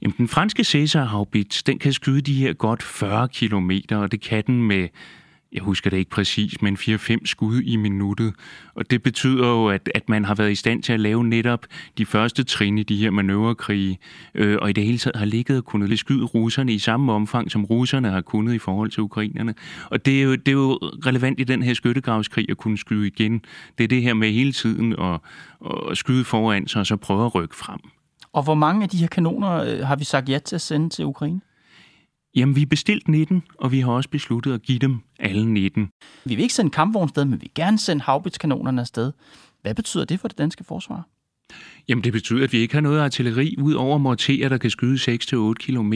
Jamen, 0.02 0.14
den 0.18 0.28
franske 0.28 0.64
Cæsar 0.64 1.04
havbits, 1.04 1.62
den 1.62 1.78
kan 1.78 1.92
skyde 1.92 2.20
de 2.20 2.34
her 2.34 2.52
godt 2.52 2.82
40 2.82 3.28
km, 3.28 3.70
og 3.90 4.12
det 4.12 4.20
kan 4.20 4.44
den 4.46 4.62
med 4.62 4.88
jeg 5.54 5.62
husker 5.62 5.90
det 5.90 5.96
ikke 5.96 6.10
præcis, 6.10 6.62
men 6.62 6.76
4-5 6.76 7.16
skud 7.24 7.60
i 7.60 7.76
minuttet. 7.76 8.34
Og 8.74 8.90
det 8.90 9.02
betyder 9.02 9.48
jo, 9.48 9.68
at, 9.68 9.90
at 9.94 10.08
man 10.08 10.24
har 10.24 10.34
været 10.34 10.52
i 10.52 10.54
stand 10.54 10.82
til 10.82 10.92
at 10.92 11.00
lave 11.00 11.24
netop 11.24 11.66
de 11.98 12.06
første 12.06 12.44
trin 12.44 12.78
i 12.78 12.82
de 12.82 12.96
her 12.96 13.10
manøvrekrige, 13.10 13.98
øh, 14.34 14.58
og 14.62 14.70
i 14.70 14.72
det 14.72 14.84
hele 14.84 14.98
taget 14.98 15.16
har 15.16 15.26
ligget 15.26 15.58
og 15.58 15.64
kunnet 15.64 15.98
skyde 15.98 16.24
russerne 16.24 16.72
i 16.72 16.78
samme 16.78 17.12
omfang, 17.12 17.50
som 17.50 17.64
russerne 17.64 18.10
har 18.10 18.20
kunnet 18.20 18.54
i 18.54 18.58
forhold 18.58 18.90
til 18.90 19.02
ukrainerne. 19.02 19.54
Og 19.90 20.06
det 20.06 20.18
er 20.18 20.22
jo, 20.22 20.34
det 20.34 20.48
er 20.48 20.52
jo 20.52 20.78
relevant 20.82 21.40
i 21.40 21.44
den 21.44 21.62
her 21.62 21.74
skyttegravskrig 21.74 22.50
at 22.50 22.56
kunne 22.56 22.78
skyde 22.78 23.06
igen. 23.06 23.42
Det 23.78 23.84
er 23.84 23.88
det 23.88 24.02
her 24.02 24.14
med 24.14 24.32
hele 24.32 24.52
tiden 24.52 24.92
at, 24.92 25.20
at 25.90 25.96
skyde 25.96 26.24
foran 26.24 26.68
sig, 26.68 26.80
og 26.80 26.86
så 26.86 26.96
prøve 26.96 27.26
at 27.26 27.34
rykke 27.34 27.56
frem. 27.56 27.80
Og 28.32 28.42
hvor 28.42 28.54
mange 28.54 28.82
af 28.82 28.88
de 28.88 28.96
her 28.96 29.06
kanoner 29.06 29.50
øh, 29.50 29.86
har 29.86 29.96
vi 29.96 30.04
sagt 30.04 30.28
ja 30.28 30.38
til 30.38 30.54
at 30.54 30.60
sende 30.60 30.88
til 30.88 31.04
Ukraine? 31.04 31.40
Jamen, 32.36 32.56
vi 32.56 32.62
er 32.62 32.66
bestilt 32.66 33.08
19, 33.08 33.42
og 33.58 33.72
vi 33.72 33.80
har 33.80 33.92
også 33.92 34.08
besluttet 34.08 34.54
at 34.54 34.62
give 34.62 34.78
dem 34.78 35.00
alle 35.18 35.52
19. 35.52 35.88
Vi 36.24 36.34
vil 36.34 36.42
ikke 36.42 36.54
sende 36.54 36.70
kampvogn 36.70 37.08
sted, 37.08 37.24
men 37.24 37.32
vi 37.32 37.38
vil 37.40 37.50
gerne 37.54 37.78
sende 37.78 38.02
havbitskanonerne 38.02 38.80
afsted. 38.80 39.12
Hvad 39.62 39.74
betyder 39.74 40.04
det 40.04 40.20
for 40.20 40.28
det 40.28 40.38
danske 40.38 40.64
forsvar? 40.64 41.08
Jamen 41.88 42.04
det 42.04 42.12
betyder, 42.12 42.44
at 42.44 42.52
vi 42.52 42.58
ikke 42.58 42.74
har 42.74 42.80
noget 42.80 43.00
artilleri 43.00 43.54
ud 43.58 43.74
over 43.74 43.98
morterer, 43.98 44.48
der 44.48 44.58
kan 44.58 44.70
skyde 44.70 45.14
6-8 45.14 45.52
km 45.52 45.92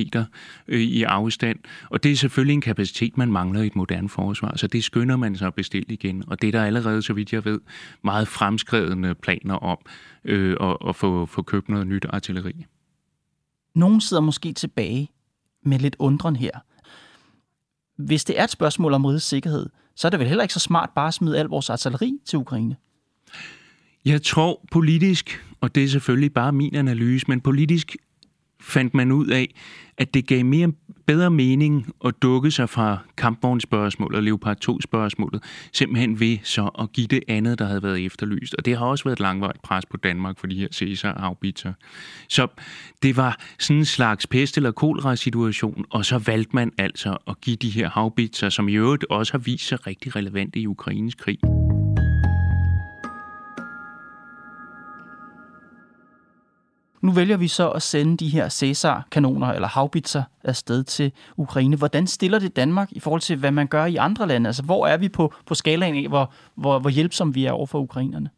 øh, 0.69 0.81
i 0.81 1.03
afstand. 1.03 1.59
Og 1.91 2.03
det 2.03 2.13
er 2.13 2.17
selvfølgelig 2.17 2.55
en 2.55 2.61
kapacitet, 2.61 3.17
man 3.17 3.33
mangler 3.33 3.63
i 3.63 3.67
et 3.67 3.77
moderne 3.77 4.09
forsvar, 4.09 4.57
så 4.57 4.67
det 4.67 4.85
skynder 4.85 5.17
man 5.17 5.37
sig 5.37 5.47
at 5.47 5.55
bestille 5.55 5.87
igen. 5.89 6.25
Og 6.27 6.43
det 6.43 6.49
er 6.49 6.53
der 6.53 6.65
allerede, 6.65 7.03
så 7.03 7.13
vidt 7.13 7.33
jeg 7.33 7.45
ved, 7.45 7.61
meget 8.05 8.29
fremskredende 8.29 9.15
planer 9.15 9.55
om 9.55 9.79
øh, 10.25 10.57
at, 10.61 10.77
at 10.89 10.97
få, 10.97 11.27
få 11.27 11.43
købt 11.43 11.69
noget 11.69 11.87
nyt 11.87 12.07
artilleri. 12.11 12.65
Nogen 13.75 14.01
sidder 14.01 14.23
måske 14.23 14.53
tilbage 14.53 15.09
med 15.69 15.79
lidt 15.79 15.97
undren 15.99 16.37
her. 16.37 16.51
Hvis 18.03 18.25
det 18.25 18.41
er 18.41 18.45
et 18.45 18.51
spørgsmål 18.51 18.95
om 18.95 19.05
rigets 19.05 19.25
sikkerhed, 19.25 19.67
så 19.97 20.09
er 20.09 20.11
det 20.11 20.21
vel 20.21 20.29
heller 20.29 20.43
ikke 20.45 20.55
så 20.55 20.61
smart 20.61 20.91
bare 20.95 21.09
at 21.09 21.15
smide 21.15 21.39
al 21.39 21.47
vores 21.47 21.71
artilleri 21.71 22.19
til 22.25 22.39
Ukraine? 22.39 22.77
Jeg 24.05 24.23
tror 24.23 24.67
politisk, 24.71 25.45
og 25.61 25.75
det 25.75 25.85
er 25.85 25.89
selvfølgelig 25.89 26.33
bare 26.33 26.53
min 26.53 26.75
analyse, 26.75 27.25
men 27.29 27.41
politisk 27.41 27.97
fandt 28.61 28.95
man 28.95 29.13
ud 29.13 29.27
af, 29.27 29.55
at 29.97 30.15
det 30.15 30.27
gav 30.27 30.45
mere 30.45 30.73
bedre 31.09 31.31
mening 31.31 31.87
at 32.05 32.15
dukke 32.23 32.51
sig 32.51 32.69
fra 32.69 32.99
kampvognsspørgsmålet 33.17 34.17
og 34.17 34.23
Leopard 34.23 34.57
2-spørgsmålet, 34.69 35.43
simpelthen 35.73 36.21
ved 36.21 36.39
så 36.43 36.71
at 36.79 36.93
give 36.93 37.07
det 37.07 37.21
andet, 37.29 37.59
der 37.59 37.65
havde 37.65 37.83
været 37.83 38.05
efterlyst. 38.07 38.55
Og 38.55 38.65
det 38.65 38.79
har 38.79 38.87
også 38.87 39.05
været 39.05 39.17
et 39.17 39.21
langvarigt 39.21 39.63
pres 39.63 39.87
på 39.87 39.97
Danmark 39.97 40.39
for 40.39 40.47
de 40.47 40.57
her 40.57 40.69
Caesar-afbitser. 40.69 41.73
Så 42.29 42.47
det 43.03 43.17
var 43.17 43.41
sådan 43.59 43.79
en 43.79 43.85
slags 43.85 44.27
pest- 44.27 44.57
eller 44.57 44.71
kolera-situation, 44.71 45.85
og 45.91 46.05
så 46.05 46.19
valgte 46.19 46.51
man 46.55 46.73
altså 46.79 47.17
at 47.29 47.41
give 47.41 47.57
de 47.57 47.71
her 47.71 47.91
havbitser, 47.91 48.49
som 48.49 48.69
i 48.69 48.75
øvrigt 48.75 49.05
også 49.11 49.33
har 49.33 49.39
vist 49.39 49.69
sig 49.69 49.87
rigtig 49.87 50.17
relevante 50.17 50.61
i 50.61 50.67
Ukraines 50.67 51.15
krig. 51.15 51.39
Nu 57.03 57.13
vælger 57.13 57.37
vi 57.37 57.49
så 57.49 57.71
at 57.71 57.83
sende 57.83 58.17
de 58.17 58.29
her 58.29 58.49
Cæsar-kanoner 58.49 59.47
eller 59.47 59.69
havbitser 59.69 60.23
afsted 60.45 60.85
til 60.85 61.13
Ukraine. 61.37 61.77
Hvordan 61.77 62.07
stiller 62.07 62.39
det 62.39 62.57
Danmark 62.57 62.89
i 62.93 63.01
forhold 63.01 63.21
til, 63.21 63.37
hvad 63.37 63.51
man 63.51 63.67
gør 63.67 63.85
i 63.85 63.97
andre 63.97 64.29
lande? 64.29 64.49
Altså, 64.49 64.63
hvor 64.63 64.87
er 64.87 64.97
vi 64.97 65.09
på, 65.09 65.35
på 65.47 65.55
skalaen 65.55 66.05
af, 66.05 66.09
hvor, 66.09 66.33
hvor, 66.55 66.79
hvor 66.79 66.91
hjælpsomme 66.91 67.35
vi 67.35 67.45
er 67.45 67.53
over 67.53 67.67
for 67.67 67.79
ukrainerne? 67.81 68.31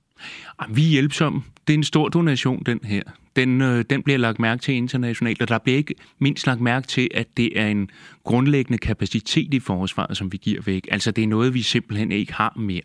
Ah, 0.59 0.77
vi 0.77 0.85
er 0.85 0.89
hjælpsomme. 0.89 1.43
Det 1.67 1.75
er 1.75 1.79
en 1.79 1.85
stor 1.85 2.09
donation, 2.09 2.63
den 2.67 2.81
her. 2.85 3.03
Den, 3.37 3.61
øh, 3.61 3.85
den 3.91 4.03
bliver 4.03 4.19
lagt 4.19 4.39
mærke 4.39 4.63
til 4.63 4.75
internationalt, 4.75 5.43
og 5.43 5.49
der 5.49 5.59
bliver 5.59 5.77
ikke 5.79 5.95
mindst 6.19 6.47
lagt 6.47 6.61
mærke 6.61 6.87
til, 6.87 7.09
at 7.15 7.37
det 7.37 7.61
er 7.61 7.67
en 7.67 7.91
grundlæggende 8.25 8.79
kapacitet 8.79 9.55
i 9.55 9.61
forsvaret, 9.61 10.17
som 10.17 10.33
vi 10.33 10.37
giver 10.37 10.63
væk. 10.63 10.89
Altså, 10.91 11.11
det 11.11 11.25
er 11.25 11.29
noget, 11.29 11.55
vi 11.55 11.63
simpelthen 11.63 12.13
ikke 12.13 12.33
har 12.33 12.53
mere, 12.57 12.81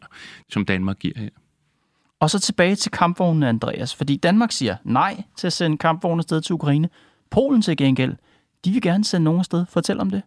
som 0.50 0.65
Danmark 0.65 1.00
giver 1.00 1.20
her. 1.20 1.29
Og 2.25 2.32
så 2.32 2.39
tilbage 2.39 2.75
til 2.75 2.91
kampvognen, 2.91 3.44
Andreas, 3.44 3.96
fordi 3.96 4.15
Danmark 4.15 4.51
siger 4.51 4.75
nej 4.84 5.24
til 5.38 5.48
at 5.48 5.53
sende 5.53 5.77
kampvogne 5.77 6.20
afsted 6.20 6.41
til 6.41 6.53
Ukraine. 6.53 6.89
Polen 7.29 7.62
til 7.62 7.77
gengæld, 7.77 8.15
de 8.65 8.72
vil 8.72 8.82
gerne 8.82 9.05
sende 9.05 9.24
nogen 9.24 9.39
afsted. 9.39 9.65
Fortæl 9.70 10.00
om 10.00 10.10
det. 10.10 10.22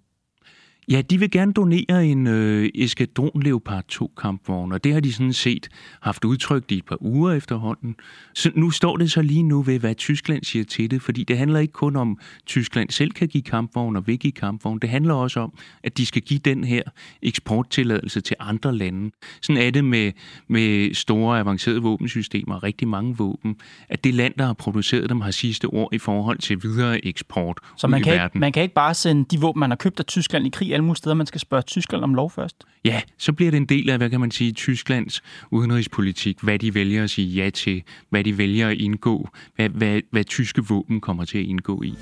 Ja, 0.90 1.02
de 1.02 1.18
vil 1.18 1.30
gerne 1.30 1.52
donere 1.52 2.06
en 2.06 2.26
øh, 2.26 2.68
Eskadron 2.74 3.42
Leopard 3.42 3.84
2 3.88 4.12
kampvogn, 4.20 4.72
og 4.72 4.84
det 4.84 4.92
har 4.92 5.00
de 5.00 5.12
sådan 5.12 5.32
set 5.32 5.68
haft 6.02 6.24
udtrykt 6.24 6.70
i 6.70 6.76
et 6.78 6.84
par 6.84 6.96
uger 7.00 7.32
efterhånden. 7.32 7.96
Så 8.34 8.50
nu 8.54 8.70
står 8.70 8.96
det 8.96 9.12
så 9.12 9.22
lige 9.22 9.42
nu 9.42 9.62
ved, 9.62 9.78
hvad 9.78 9.94
Tyskland 9.94 10.44
siger 10.44 10.64
til 10.64 10.90
det, 10.90 11.02
fordi 11.02 11.24
det 11.24 11.38
handler 11.38 11.58
ikke 11.60 11.72
kun 11.72 11.96
om, 11.96 12.18
at 12.20 12.42
Tyskland 12.46 12.90
selv 12.90 13.10
kan 13.10 13.28
give 13.28 13.42
kampvogn 13.42 13.96
og 13.96 14.06
vil 14.06 14.18
give 14.18 14.32
kampvogn. 14.32 14.78
Det 14.78 14.90
handler 14.90 15.14
også 15.14 15.40
om, 15.40 15.52
at 15.84 15.98
de 15.98 16.06
skal 16.06 16.22
give 16.22 16.40
den 16.44 16.64
her 16.64 16.82
eksporttilladelse 17.22 18.20
til 18.20 18.36
andre 18.40 18.76
lande. 18.76 19.10
Sådan 19.42 19.62
er 19.62 19.70
det 19.70 19.84
med, 19.84 20.12
med 20.48 20.94
store 20.94 21.38
avancerede 21.40 21.82
våbensystemer 21.82 22.54
og 22.54 22.62
rigtig 22.62 22.88
mange 22.88 23.16
våben, 23.16 23.56
at 23.88 24.04
det 24.04 24.14
land, 24.14 24.34
der 24.38 24.46
har 24.46 24.52
produceret 24.52 25.10
dem, 25.10 25.20
har 25.20 25.30
sidste 25.30 25.64
ord 25.66 25.88
i 25.94 25.98
forhold 25.98 26.38
til 26.38 26.62
videre 26.62 27.06
eksport 27.06 27.58
Så 27.76 27.86
man 27.86 28.00
ud 28.00 28.04
kan, 28.04 28.12
i 28.12 28.14
ikke, 28.14 28.22
verden. 28.22 28.40
man 28.40 28.52
kan 28.52 28.62
ikke 28.62 28.74
bare 28.74 28.94
sende 28.94 29.24
de 29.30 29.40
våben, 29.40 29.60
man 29.60 29.70
har 29.70 29.76
købt 29.76 30.00
af 30.00 30.06
Tyskland 30.06 30.46
i 30.46 30.50
krig 30.50 30.77
alle 30.78 30.86
mulige 30.86 30.96
steder. 30.96 31.14
Man 31.14 31.26
skal 31.26 31.40
spørge 31.40 31.62
Tyskland 31.62 32.04
om 32.04 32.14
lov 32.14 32.30
først. 32.30 32.56
Ja, 32.84 33.00
så 33.18 33.32
bliver 33.32 33.50
det 33.50 33.56
en 33.56 33.66
del 33.66 33.90
af, 33.90 33.98
hvad 33.98 34.10
kan 34.10 34.20
man 34.20 34.30
sige, 34.30 34.52
Tysklands 34.52 35.22
udenrigspolitik, 35.50 36.40
hvad 36.42 36.58
de 36.58 36.74
vælger 36.74 37.04
at 37.04 37.10
sige 37.10 37.44
ja 37.44 37.50
til, 37.50 37.82
hvad 38.10 38.24
de 38.24 38.38
vælger 38.38 38.68
at 38.68 38.76
indgå, 38.76 39.28
hvad, 39.56 39.68
hvad, 39.68 40.00
hvad 40.10 40.24
tyske 40.24 40.64
våben 40.68 41.00
kommer 41.00 41.24
til 41.24 41.38
at 41.38 41.44
indgå 41.44 41.82
i. 41.82 41.94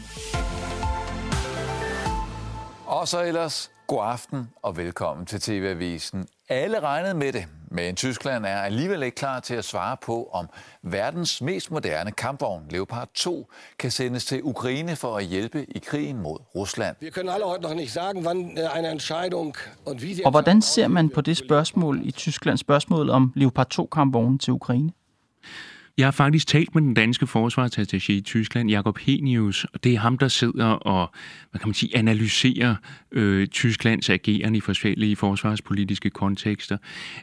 Og 2.87 3.09
så 3.09 3.25
ellers 3.25 3.71
god 3.87 4.01
aften 4.03 4.49
og 4.63 4.77
velkommen 4.77 5.27
til 5.27 5.41
TV-avisen. 5.41 6.27
Alle 6.49 6.81
regnede 6.81 7.15
med 7.15 7.33
det, 7.33 7.45
men 7.71 7.97
Tyskland 7.97 8.47
er 8.47 8.57
alligevel 8.57 9.03
ikke 9.03 9.15
klar 9.15 9.41
til 9.41 9.55
at 9.55 9.65
svare 9.65 9.97
på, 10.03 10.29
om 10.33 10.49
verdens 10.83 11.43
mest 11.43 11.71
moderne 11.71 12.11
kampvogn, 12.11 12.63
Leopard 12.71 13.09
2, 13.15 13.51
kan 13.79 13.91
sendes 13.91 14.25
til 14.25 14.41
Ukraine 14.43 14.97
for 14.97 15.17
at 15.17 15.25
hjælpe 15.25 15.65
i 15.69 15.79
krigen 15.79 16.23
mod 16.23 16.39
Rusland. 16.55 16.97
Wir 17.01 17.11
können 17.11 17.29
alle 17.29 17.47
eine 18.77 18.91
Entscheidung 18.91 19.57
und 19.87 20.01
wie 20.03 20.15
sie 20.15 20.25
Og 20.25 20.31
hvordan 20.31 20.63
ser 20.63 20.89
man 20.89 21.11
på 21.11 21.21
det 21.21 21.37
spørgsmål 21.37 22.01
i 22.05 22.11
Tyskland, 22.11 22.59
spørgsmålet 22.59 23.15
om 23.15 23.33
Leopard 23.35 23.67
2 23.67 23.87
kampvogne 23.87 24.39
til 24.39 24.53
Ukraine? 24.53 24.93
Jeg 25.99 26.07
har 26.07 26.11
faktisk 26.13 26.47
talt 26.47 26.75
med 26.75 26.83
den 26.83 26.95
danske 26.95 27.27
forsvarsattaché 27.27 28.13
i 28.13 28.21
Tyskland, 28.21 28.71
Jakob 28.71 28.99
Henius, 28.99 29.65
og 29.65 29.85
det 29.85 29.95
er 29.95 29.99
ham, 29.99 30.19
der 30.19 30.29
sidder 30.29 30.71
og 30.73 31.11
hvad 31.51 31.59
kan 31.61 31.69
man 31.69 31.75
sige, 31.75 31.97
analyserer 31.97 32.75
øh, 33.13 33.47
Tysklands 33.47 34.11
agerende 34.11 34.59
i 34.59 34.61
forskellige 34.61 35.17
forsvarspolitiske 35.17 36.11
kontekster. 36.11 36.77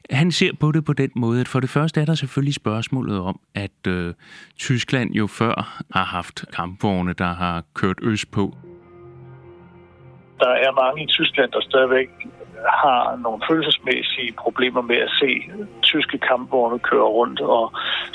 Han 0.09 0.31
ser 0.31 0.51
på 0.59 0.71
det 0.71 0.85
på 0.85 0.93
den 0.93 1.11
måde, 1.15 1.41
at 1.41 1.47
for 1.47 1.59
det 1.59 1.69
første 1.69 2.01
er 2.01 2.05
der 2.05 2.15
selvfølgelig 2.15 2.53
spørgsmålet 2.53 3.19
om, 3.19 3.39
at 3.55 3.87
øh, 3.87 4.13
Tyskland 4.57 5.11
jo 5.11 5.27
før 5.27 5.83
har 5.93 6.05
haft 6.05 6.45
kampvogne, 6.53 7.13
der 7.13 7.33
har 7.33 7.63
kørt 7.73 7.97
øst 8.01 8.31
på. 8.31 8.57
Der 10.39 10.49
er 10.49 10.71
mange 10.83 11.03
i 11.03 11.07
Tyskland, 11.07 11.51
der 11.51 11.61
stadigvæk 11.61 12.09
har 12.83 13.19
nogle 13.23 13.41
følelsesmæssige 13.49 14.33
problemer 14.37 14.81
med 14.81 14.95
at 14.95 15.11
se 15.21 15.31
tyske 15.81 16.17
kampvogne 16.17 16.79
køre 16.79 17.09
rundt 17.17 17.41
og 17.41 17.73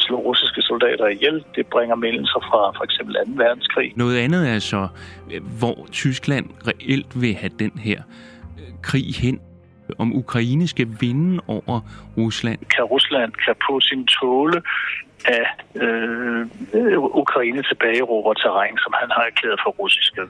slå 0.08 0.16
russiske 0.28 0.62
soldater 0.62 1.06
ihjel. 1.06 1.44
Det 1.56 1.66
bringer 1.66 1.96
meldelser 1.96 2.40
fra 2.48 2.60
for 2.76 2.84
eksempel 2.84 3.14
2. 3.14 3.20
verdenskrig. 3.44 3.92
Noget 3.96 4.16
andet 4.18 4.42
er 4.54 4.58
så, 4.58 4.88
hvor 5.60 5.86
Tyskland 5.92 6.46
reelt 6.70 7.22
vil 7.22 7.34
have 7.34 7.52
den 7.58 7.74
her 7.86 8.00
øh, 8.58 8.72
krig 8.82 9.14
hen. 9.24 9.40
Om 9.98 10.16
Ukraine 10.16 10.68
skal 10.68 10.88
vinde 11.00 11.40
over 11.46 11.80
Rusland. 12.16 12.58
Kan 12.74 12.84
Rusland, 12.84 13.32
kan 13.32 13.54
Putin 13.70 14.06
tåle 14.06 14.62
at 15.24 15.82
øh, 15.82 16.46
Ukraine 17.22 17.62
tilbageråber 17.62 18.32
terræn, 18.34 18.76
som 18.78 18.92
han 19.00 19.10
har 19.10 19.22
erklæret 19.22 19.60
for 19.64 19.70
russiske? 19.70 20.20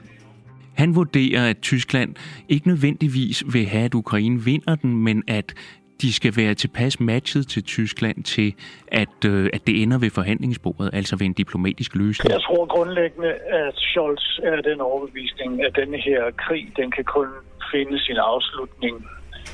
Han 0.77 0.95
vurderer, 0.95 1.49
at 1.49 1.57
Tyskland 1.61 2.15
ikke 2.49 2.67
nødvendigvis 2.67 3.43
vil 3.53 3.65
have, 3.65 3.85
at 3.85 3.93
Ukraine 3.93 4.39
vinder 4.45 4.75
den, 4.75 4.97
men 4.97 5.23
at 5.27 5.53
de 6.01 6.13
skal 6.13 6.33
være 6.37 6.53
tilpas 6.53 6.99
matchet 6.99 7.47
til 7.47 7.63
Tyskland 7.63 8.23
til, 8.23 8.53
at, 8.87 9.25
øh, 9.25 9.49
at 9.53 9.67
det 9.67 9.83
ender 9.83 9.97
ved 9.97 10.09
forhandlingsbordet, 10.09 10.89
altså 10.93 11.15
ved 11.15 11.25
en 11.25 11.33
diplomatisk 11.33 11.95
løsning. 11.95 12.31
Jeg 12.31 12.41
tror 12.41 12.65
grundlæggende, 12.65 13.31
at 13.33 13.75
Scholz 13.75 14.39
er 14.43 14.61
den 14.61 14.81
overbevisning, 14.81 15.65
at 15.65 15.75
denne 15.75 15.97
her 15.97 16.31
krig, 16.37 16.71
den 16.77 16.91
kan 16.91 17.03
kun 17.03 17.27
finde 17.71 17.99
sin 17.99 18.17
afslutning 18.17 19.07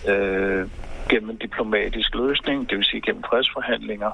øh, 0.09 0.69
gennem 1.09 1.29
en 1.29 1.37
diplomatisk 1.37 2.15
løsning, 2.15 2.69
det 2.69 2.77
vil 2.77 2.85
sige 2.85 3.01
gennem 3.01 3.23
fredsforhandlinger. 3.29 4.11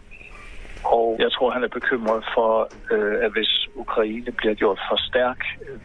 Og 0.84 1.18
jeg 1.20 1.32
tror, 1.32 1.52
han 1.52 1.64
er 1.64 1.68
bekymret 1.68 2.24
for, 2.36 2.70
øh, 2.92 3.26
at 3.26 3.32
hvis 3.32 3.68
Ukraine 3.76 4.32
bliver 4.32 4.54
gjort 4.54 4.80
for 4.90 4.98
stærk, 5.10 5.40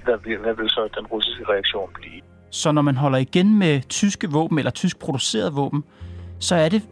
hvad 0.05 0.19
vil, 0.25 0.39
hvad 0.39 0.55
vil 0.55 0.69
så 0.69 0.89
den 0.99 1.07
russiske 1.07 1.45
reaktion 1.49 1.91
blive? 1.95 2.21
Så 2.51 2.73
når 2.73 2.83
man 2.83 2.97
holder 2.97 3.19
igen 3.19 3.59
med 3.59 3.81
tyske 3.89 4.31
våben 4.31 4.59
eller 4.59 4.71
tysk 4.71 4.99
produceret 4.99 5.57
våben, 5.57 5.85
så 6.39 6.55
er 6.55 6.69
det 6.69 6.83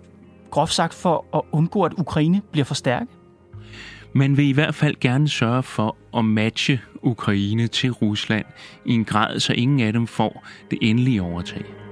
groft 0.50 0.72
sagt 0.72 0.94
for 0.94 1.26
at 1.34 1.42
undgå, 1.52 1.82
at 1.82 1.92
Ukraine 1.98 2.42
bliver 2.52 2.64
for 2.64 2.74
stærk. 2.74 3.06
Man 4.12 4.36
vil 4.36 4.48
i 4.48 4.52
hvert 4.52 4.74
fald 4.74 4.96
gerne 5.00 5.28
sørge 5.28 5.62
for 5.62 5.96
at 6.16 6.24
matche 6.24 6.80
Ukraine 7.02 7.66
til 7.66 7.90
Rusland 7.92 8.46
i 8.84 8.92
en 8.92 9.04
grad, 9.04 9.40
så 9.40 9.52
ingen 9.52 9.80
af 9.80 9.92
dem 9.92 10.06
får 10.06 10.46
det 10.70 10.78
endelige 10.82 11.22
overtag. 11.22 11.83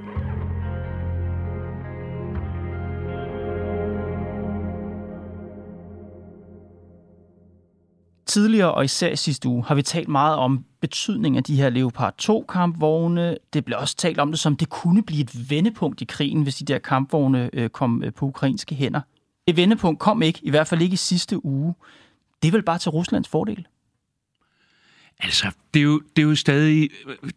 Tidligere 8.32 8.74
og 8.74 8.84
især 8.84 9.10
i 9.10 9.16
sidste 9.16 9.48
uge 9.48 9.64
har 9.64 9.74
vi 9.74 9.82
talt 9.82 10.08
meget 10.08 10.36
om 10.36 10.64
betydningen 10.80 11.36
af 11.36 11.44
de 11.44 11.56
her 11.56 11.70
Leopard 11.70 12.14
2 12.18 12.44
kampvogne. 12.48 13.36
Det 13.52 13.64
blev 13.64 13.78
også 13.78 13.96
talt 13.96 14.18
om 14.18 14.30
det 14.30 14.38
som, 14.38 14.56
det 14.56 14.68
kunne 14.68 15.02
blive 15.02 15.22
et 15.22 15.50
vendepunkt 15.50 16.00
i 16.00 16.04
krigen, 16.04 16.42
hvis 16.42 16.54
de 16.54 16.64
der 16.64 16.78
kampvogne 16.78 17.50
øh, 17.52 17.70
kom 17.70 18.04
øh, 18.04 18.12
på 18.12 18.26
ukrainske 18.26 18.74
hænder. 18.74 19.00
Et 19.46 19.56
vendepunkt 19.56 20.00
kom 20.00 20.22
ikke, 20.22 20.40
i 20.42 20.50
hvert 20.50 20.66
fald 20.66 20.82
ikke 20.82 20.94
i 20.94 20.96
sidste 20.96 21.44
uge. 21.44 21.74
Det 22.42 22.48
er 22.48 22.52
vel 22.52 22.62
bare 22.62 22.78
til 22.78 22.90
Ruslands 22.90 23.28
fordel? 23.28 23.66
Altså, 25.20 25.50
det 25.74 25.80
er 25.80 25.84
jo, 25.84 26.00
det 26.16 26.22
er 26.22 26.26
jo 26.26 26.34
stadig... 26.34 26.90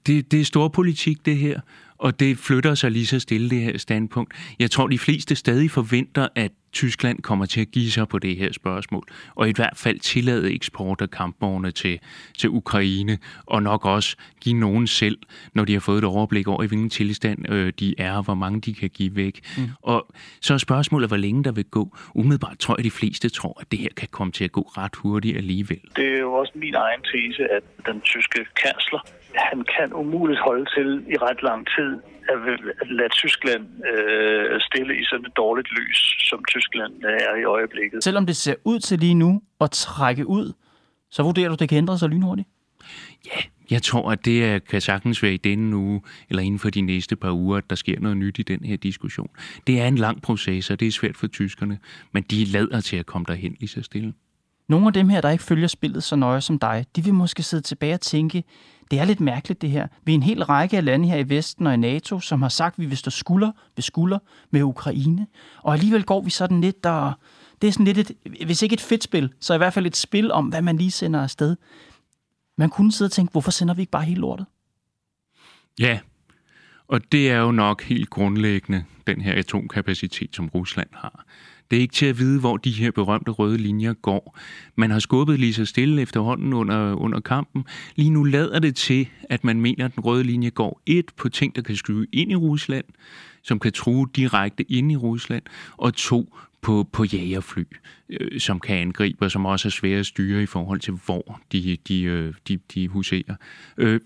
Det, 0.07 0.31
det 0.31 0.41
er 0.41 0.45
stor 0.45 0.67
politik, 0.67 1.25
det 1.25 1.37
her. 1.37 1.59
Og 1.97 2.19
det 2.19 2.37
flytter 2.37 2.75
sig 2.75 2.91
lige 2.91 3.05
så 3.05 3.19
stille, 3.19 3.49
det 3.49 3.61
her 3.61 3.77
standpunkt. 3.77 4.33
Jeg 4.59 4.71
tror, 4.71 4.87
de 4.87 4.99
fleste 4.99 5.35
stadig 5.35 5.71
forventer, 5.71 6.27
at 6.35 6.51
Tyskland 6.75 7.21
kommer 7.21 7.45
til 7.45 7.61
at 7.61 7.71
give 7.71 7.91
sig 7.91 8.07
på 8.07 8.19
det 8.19 8.35
her 8.37 8.51
spørgsmål, 8.51 9.03
og 9.35 9.49
i 9.49 9.53
hvert 9.55 9.77
fald 9.77 9.99
tillade 9.99 10.53
eksport 10.53 11.01
af 11.01 11.09
kampvogne 11.09 11.71
til, 11.71 11.99
til 12.37 12.49
Ukraine, 12.49 13.17
og 13.45 13.63
nok 13.63 13.85
også 13.85 14.17
give 14.41 14.59
nogen 14.59 14.87
selv, 14.87 15.17
når 15.53 15.65
de 15.65 15.73
har 15.73 15.79
fået 15.79 15.97
et 15.97 16.03
overblik 16.03 16.47
over, 16.47 16.63
i 16.63 16.67
hvilken 16.67 16.89
tilstand 16.89 17.51
øh, 17.51 17.73
de 17.79 17.95
er, 17.97 18.17
og 18.17 18.23
hvor 18.23 18.33
mange 18.33 18.61
de 18.61 18.73
kan 18.73 18.89
give 18.89 19.15
væk. 19.15 19.41
Mm. 19.57 19.63
Og 19.81 20.07
så 20.41 20.53
er 20.53 20.57
spørgsmålet, 20.57 21.09
hvor 21.09 21.17
længe 21.17 21.43
der 21.43 21.51
vil 21.51 21.65
gå. 21.65 21.97
Umiddelbart 22.15 22.57
tror 22.59 22.73
jeg, 22.73 22.79
at 22.79 22.85
de 22.85 22.91
fleste 22.91 23.29
tror, 23.29 23.57
at 23.61 23.71
det 23.71 23.79
her 23.79 23.89
kan 23.97 24.07
komme 24.11 24.31
til 24.31 24.43
at 24.43 24.51
gå 24.51 24.61
ret 24.61 24.95
hurtigt 24.95 25.37
alligevel. 25.37 25.81
Det 25.95 26.07
er 26.15 26.19
jo 26.19 26.33
også 26.33 26.51
min 26.55 26.75
egen 26.75 27.01
tese, 27.01 27.43
at 27.57 27.63
den 27.85 28.01
tyske 28.01 28.45
kansler, 28.63 28.99
han 29.35 29.65
kan 29.77 29.93
umuligt 29.93 30.39
holde 30.39 30.65
til 30.75 31.03
i 31.13 31.15
ret 31.17 31.43
lang 31.43 31.67
tid 31.75 31.91
at 32.29 32.37
at 32.81 32.89
lade 32.91 33.09
Tyskland 33.09 33.63
øh, 33.91 34.61
stille 34.61 34.99
i 35.01 35.03
sådan 35.03 35.25
et 35.25 35.31
dårligt 35.37 35.69
lys, 35.71 35.99
som 36.29 36.43
Tyskland 36.49 36.93
er 37.03 37.35
i 37.41 37.43
øjeblikket. 37.43 38.03
Selvom 38.03 38.25
det 38.25 38.35
ser 38.35 38.55
ud 38.63 38.79
til 38.79 38.99
lige 38.99 39.13
nu 39.13 39.41
at 39.61 39.71
trække 39.71 40.27
ud, 40.27 40.53
så 41.11 41.23
vurderer 41.23 41.47
du, 41.47 41.53
at 41.53 41.59
det 41.59 41.69
kan 41.69 41.77
ændre 41.77 41.97
sig 41.97 42.09
lynhurtigt? 42.09 42.47
Ja, 43.25 43.41
jeg 43.71 43.81
tror, 43.81 44.11
at 44.11 44.25
det 44.25 44.45
er- 44.45 44.59
kan 44.59 44.81
sagtens 44.81 45.23
være 45.23 45.33
i 45.33 45.37
denne 45.37 45.75
uge, 45.75 46.01
eller 46.29 46.43
inden 46.43 46.59
for 46.59 46.69
de 46.69 46.81
næste 46.81 47.15
par 47.15 47.31
uger, 47.31 47.57
at 47.57 47.69
der 47.69 47.75
sker 47.75 47.99
noget 47.99 48.17
nyt 48.17 48.39
i 48.39 48.41
den 48.41 48.65
her 48.65 48.77
diskussion. 48.77 49.29
Det 49.67 49.81
er 49.81 49.87
en 49.87 49.95
lang 49.95 50.21
proces, 50.21 50.69
og 50.71 50.79
det 50.79 50.87
er 50.87 50.91
svært 50.91 51.17
for 51.17 51.27
tyskerne, 51.27 51.79
men 52.11 52.23
de 52.23 52.45
lader 52.45 52.81
til 52.81 52.97
at 52.97 53.05
komme 53.05 53.25
derhen 53.27 53.55
lige 53.59 53.69
så 53.69 53.81
stille. 53.81 54.13
Nogle 54.67 54.87
af 54.87 54.93
dem 54.93 55.09
her, 55.09 55.21
der 55.21 55.29
ikke 55.29 55.43
følger 55.43 55.67
spillet 55.67 56.03
så 56.03 56.15
nøje 56.15 56.41
som 56.41 56.59
dig, 56.59 56.85
de 56.95 57.03
vil 57.03 57.13
måske 57.13 57.43
sidde 57.43 57.63
tilbage 57.63 57.93
og 57.93 58.01
tænke, 58.01 58.43
det 58.91 58.99
er 58.99 59.05
lidt 59.05 59.19
mærkeligt 59.19 59.61
det 59.61 59.69
her. 59.69 59.87
Vi 60.03 60.11
er 60.11 60.15
en 60.15 60.23
hel 60.23 60.43
række 60.43 60.77
af 60.77 60.85
lande 60.85 61.07
her 61.07 61.17
i 61.17 61.29
Vesten 61.29 61.67
og 61.67 61.73
i 61.73 61.77
NATO, 61.77 62.19
som 62.19 62.41
har 62.41 62.49
sagt, 62.49 62.73
at 62.73 62.79
vi 62.79 62.85
vil 62.85 62.97
stå 62.97 63.11
skulder 63.11 63.51
ved 63.75 63.81
skulder 63.81 64.19
med 64.51 64.61
Ukraine. 64.61 65.27
Og 65.57 65.73
alligevel 65.73 66.03
går 66.03 66.21
vi 66.21 66.29
sådan 66.29 66.61
lidt 66.61 66.83
der... 66.83 67.19
Det 67.61 67.67
er 67.67 67.71
sådan 67.71 67.85
lidt 67.85 67.97
et, 67.97 68.11
hvis 68.45 68.61
ikke 68.61 68.73
et 68.73 68.81
fedt 68.81 69.03
spil, 69.03 69.33
så 69.39 69.53
i 69.53 69.57
hvert 69.57 69.73
fald 69.73 69.85
et 69.85 69.95
spil 69.95 70.31
om, 70.31 70.45
hvad 70.45 70.61
man 70.61 70.77
lige 70.77 70.91
sender 70.91 71.23
afsted. 71.23 71.55
Man 72.57 72.69
kunne 72.69 72.91
sidde 72.91 73.07
og 73.07 73.11
tænke, 73.11 73.31
hvorfor 73.31 73.51
sender 73.51 73.73
vi 73.73 73.81
ikke 73.81 73.91
bare 73.91 74.03
hele 74.03 74.21
lortet? 74.21 74.45
Ja, 75.79 75.99
og 76.87 77.11
det 77.11 77.31
er 77.31 77.37
jo 77.37 77.51
nok 77.51 77.83
helt 77.83 78.09
grundlæggende 78.09 78.83
den 79.07 79.21
her 79.21 79.33
atomkapacitet, 79.33 80.35
som 80.35 80.49
Rusland 80.49 80.89
har. 80.93 81.25
Det 81.71 81.77
er 81.77 81.81
ikke 81.81 81.93
til 81.93 82.05
at 82.05 82.19
vide, 82.19 82.39
hvor 82.39 82.57
de 82.57 82.71
her 82.71 82.91
berømte 82.91 83.31
røde 83.31 83.57
linjer 83.57 83.93
går. 83.93 84.39
Man 84.75 84.91
har 84.91 84.99
skubbet 84.99 85.39
lige 85.39 85.53
så 85.53 85.65
stille 85.65 86.01
efterhånden 86.01 86.53
under, 86.53 86.93
under 86.95 87.19
kampen. 87.19 87.65
Lige 87.95 88.09
nu 88.09 88.23
lader 88.23 88.59
det 88.59 88.75
til, 88.75 89.07
at 89.29 89.43
man 89.43 89.61
mener, 89.61 89.85
at 89.85 89.95
den 89.95 90.03
røde 90.03 90.23
linje 90.23 90.49
går 90.49 90.81
et 90.85 91.11
på 91.17 91.29
ting, 91.29 91.55
der 91.55 91.61
kan 91.61 91.75
skyde 91.75 92.07
ind 92.13 92.31
i 92.31 92.35
Rusland, 92.35 92.85
som 93.43 93.59
kan 93.59 93.71
true 93.71 94.07
direkte 94.15 94.71
ind 94.71 94.91
i 94.91 94.95
Rusland, 94.95 95.43
og 95.77 95.93
to 95.93 96.37
på, 96.65 96.87
på 96.91 97.03
jagerfly, 97.03 97.63
øh, 98.09 98.39
som 98.39 98.59
kan 98.59 98.77
angribe, 98.77 99.25
og 99.25 99.31
som 99.31 99.45
også 99.45 99.67
er 99.67 99.69
svære 99.69 99.99
at 99.99 100.05
styre 100.05 100.43
i 100.43 100.45
forhold 100.45 100.79
til, 100.79 100.93
hvor 101.05 101.39
de, 101.51 101.77
de, 101.87 102.03
øh, 102.03 102.33
de, 102.47 102.59
de 102.73 102.87
huserer. 102.87 103.35
Øh, 103.77 103.99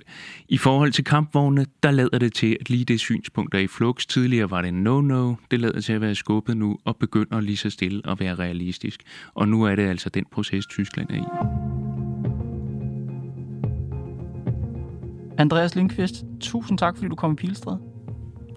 I 0.50 0.58
forhold 0.58 0.92
til 0.92 1.04
kampvogne, 1.04 1.66
der 1.84 1.92
lader 1.92 2.18
det 2.20 2.34
til, 2.34 2.58
at 2.60 2.70
lige 2.70 2.86
det 2.86 3.00
synspunkt 3.00 3.56
er 3.56 3.60
i 3.60 3.68
flux. 3.68 4.06
Tidligere 4.06 4.52
var 4.52 4.62
det 4.62 4.72
no-no, 4.72 5.36
det 5.52 5.60
lader 5.60 5.82
til 5.82 5.94
at 5.94 6.02
være 6.02 6.16
skubbet 6.16 6.58
nu, 6.58 6.78
og 6.86 6.98
begynder 6.98 7.42
lige 7.42 7.58
så 7.58 7.70
stille 7.70 8.02
at 8.06 8.20
være 8.20 8.36
realistisk. 8.36 9.02
Og 9.34 9.48
nu 9.48 9.64
er 9.64 9.76
det 9.76 9.88
altså 9.88 10.10
den 10.10 10.26
proces, 10.32 10.66
Tyskland 10.66 11.10
er 11.10 11.16
i. 11.16 11.26
Andreas 15.38 15.76
Lindqvist, 15.76 16.26
tusind 16.40 16.78
tak, 16.78 16.98
fordi 16.98 17.10
du 17.10 17.16
kom 17.16 17.32
i 17.32 17.36
Pilestræde. 17.36 17.80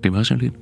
Det 0.04 0.12
var 0.12 0.22
så 0.22 0.34
lidt. 0.34 0.54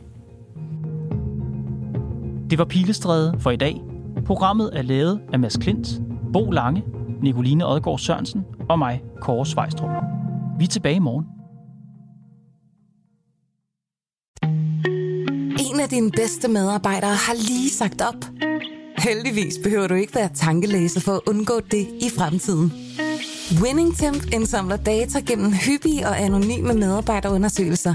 Det 2.51 2.59
var 2.59 2.65
Pilestræde 2.65 3.35
for 3.41 3.51
i 3.51 3.57
dag. 3.57 3.81
Programmet 4.27 4.71
er 4.79 4.83
lavet 4.83 5.21
af 5.33 5.39
Mads 5.39 5.57
Klint, 5.57 5.89
Bo 6.33 6.51
Lange, 6.51 6.83
Nicoline 7.23 7.67
Odgaard 7.67 7.99
Sørensen 7.99 8.45
og 8.69 8.79
mig, 8.79 9.03
Kåre 9.21 9.47
Svejstrup. 9.47 9.91
Vi 10.59 10.65
er 10.65 10.69
tilbage 10.69 10.97
i 10.97 10.99
morgen. 10.99 11.25
En 15.73 15.81
af 15.81 15.89
dine 15.89 16.11
bedste 16.11 16.49
medarbejdere 16.49 17.15
har 17.15 17.35
lige 17.35 17.71
sagt 17.71 18.01
op. 18.01 18.25
Heldigvis 18.99 19.55
behøver 19.63 19.87
du 19.87 19.95
ikke 19.95 20.15
være 20.15 20.31
tankelæser 20.35 21.01
for 21.01 21.13
at 21.13 21.21
undgå 21.27 21.61
det 21.71 21.87
i 22.01 22.11
fremtiden. 22.19 22.73
WinningTemp 23.63 24.33
indsamler 24.33 24.77
data 24.77 25.19
gennem 25.21 25.53
hyppige 25.53 26.07
og 26.09 26.21
anonyme 26.21 26.75
medarbejderundersøgelser, 26.75 27.95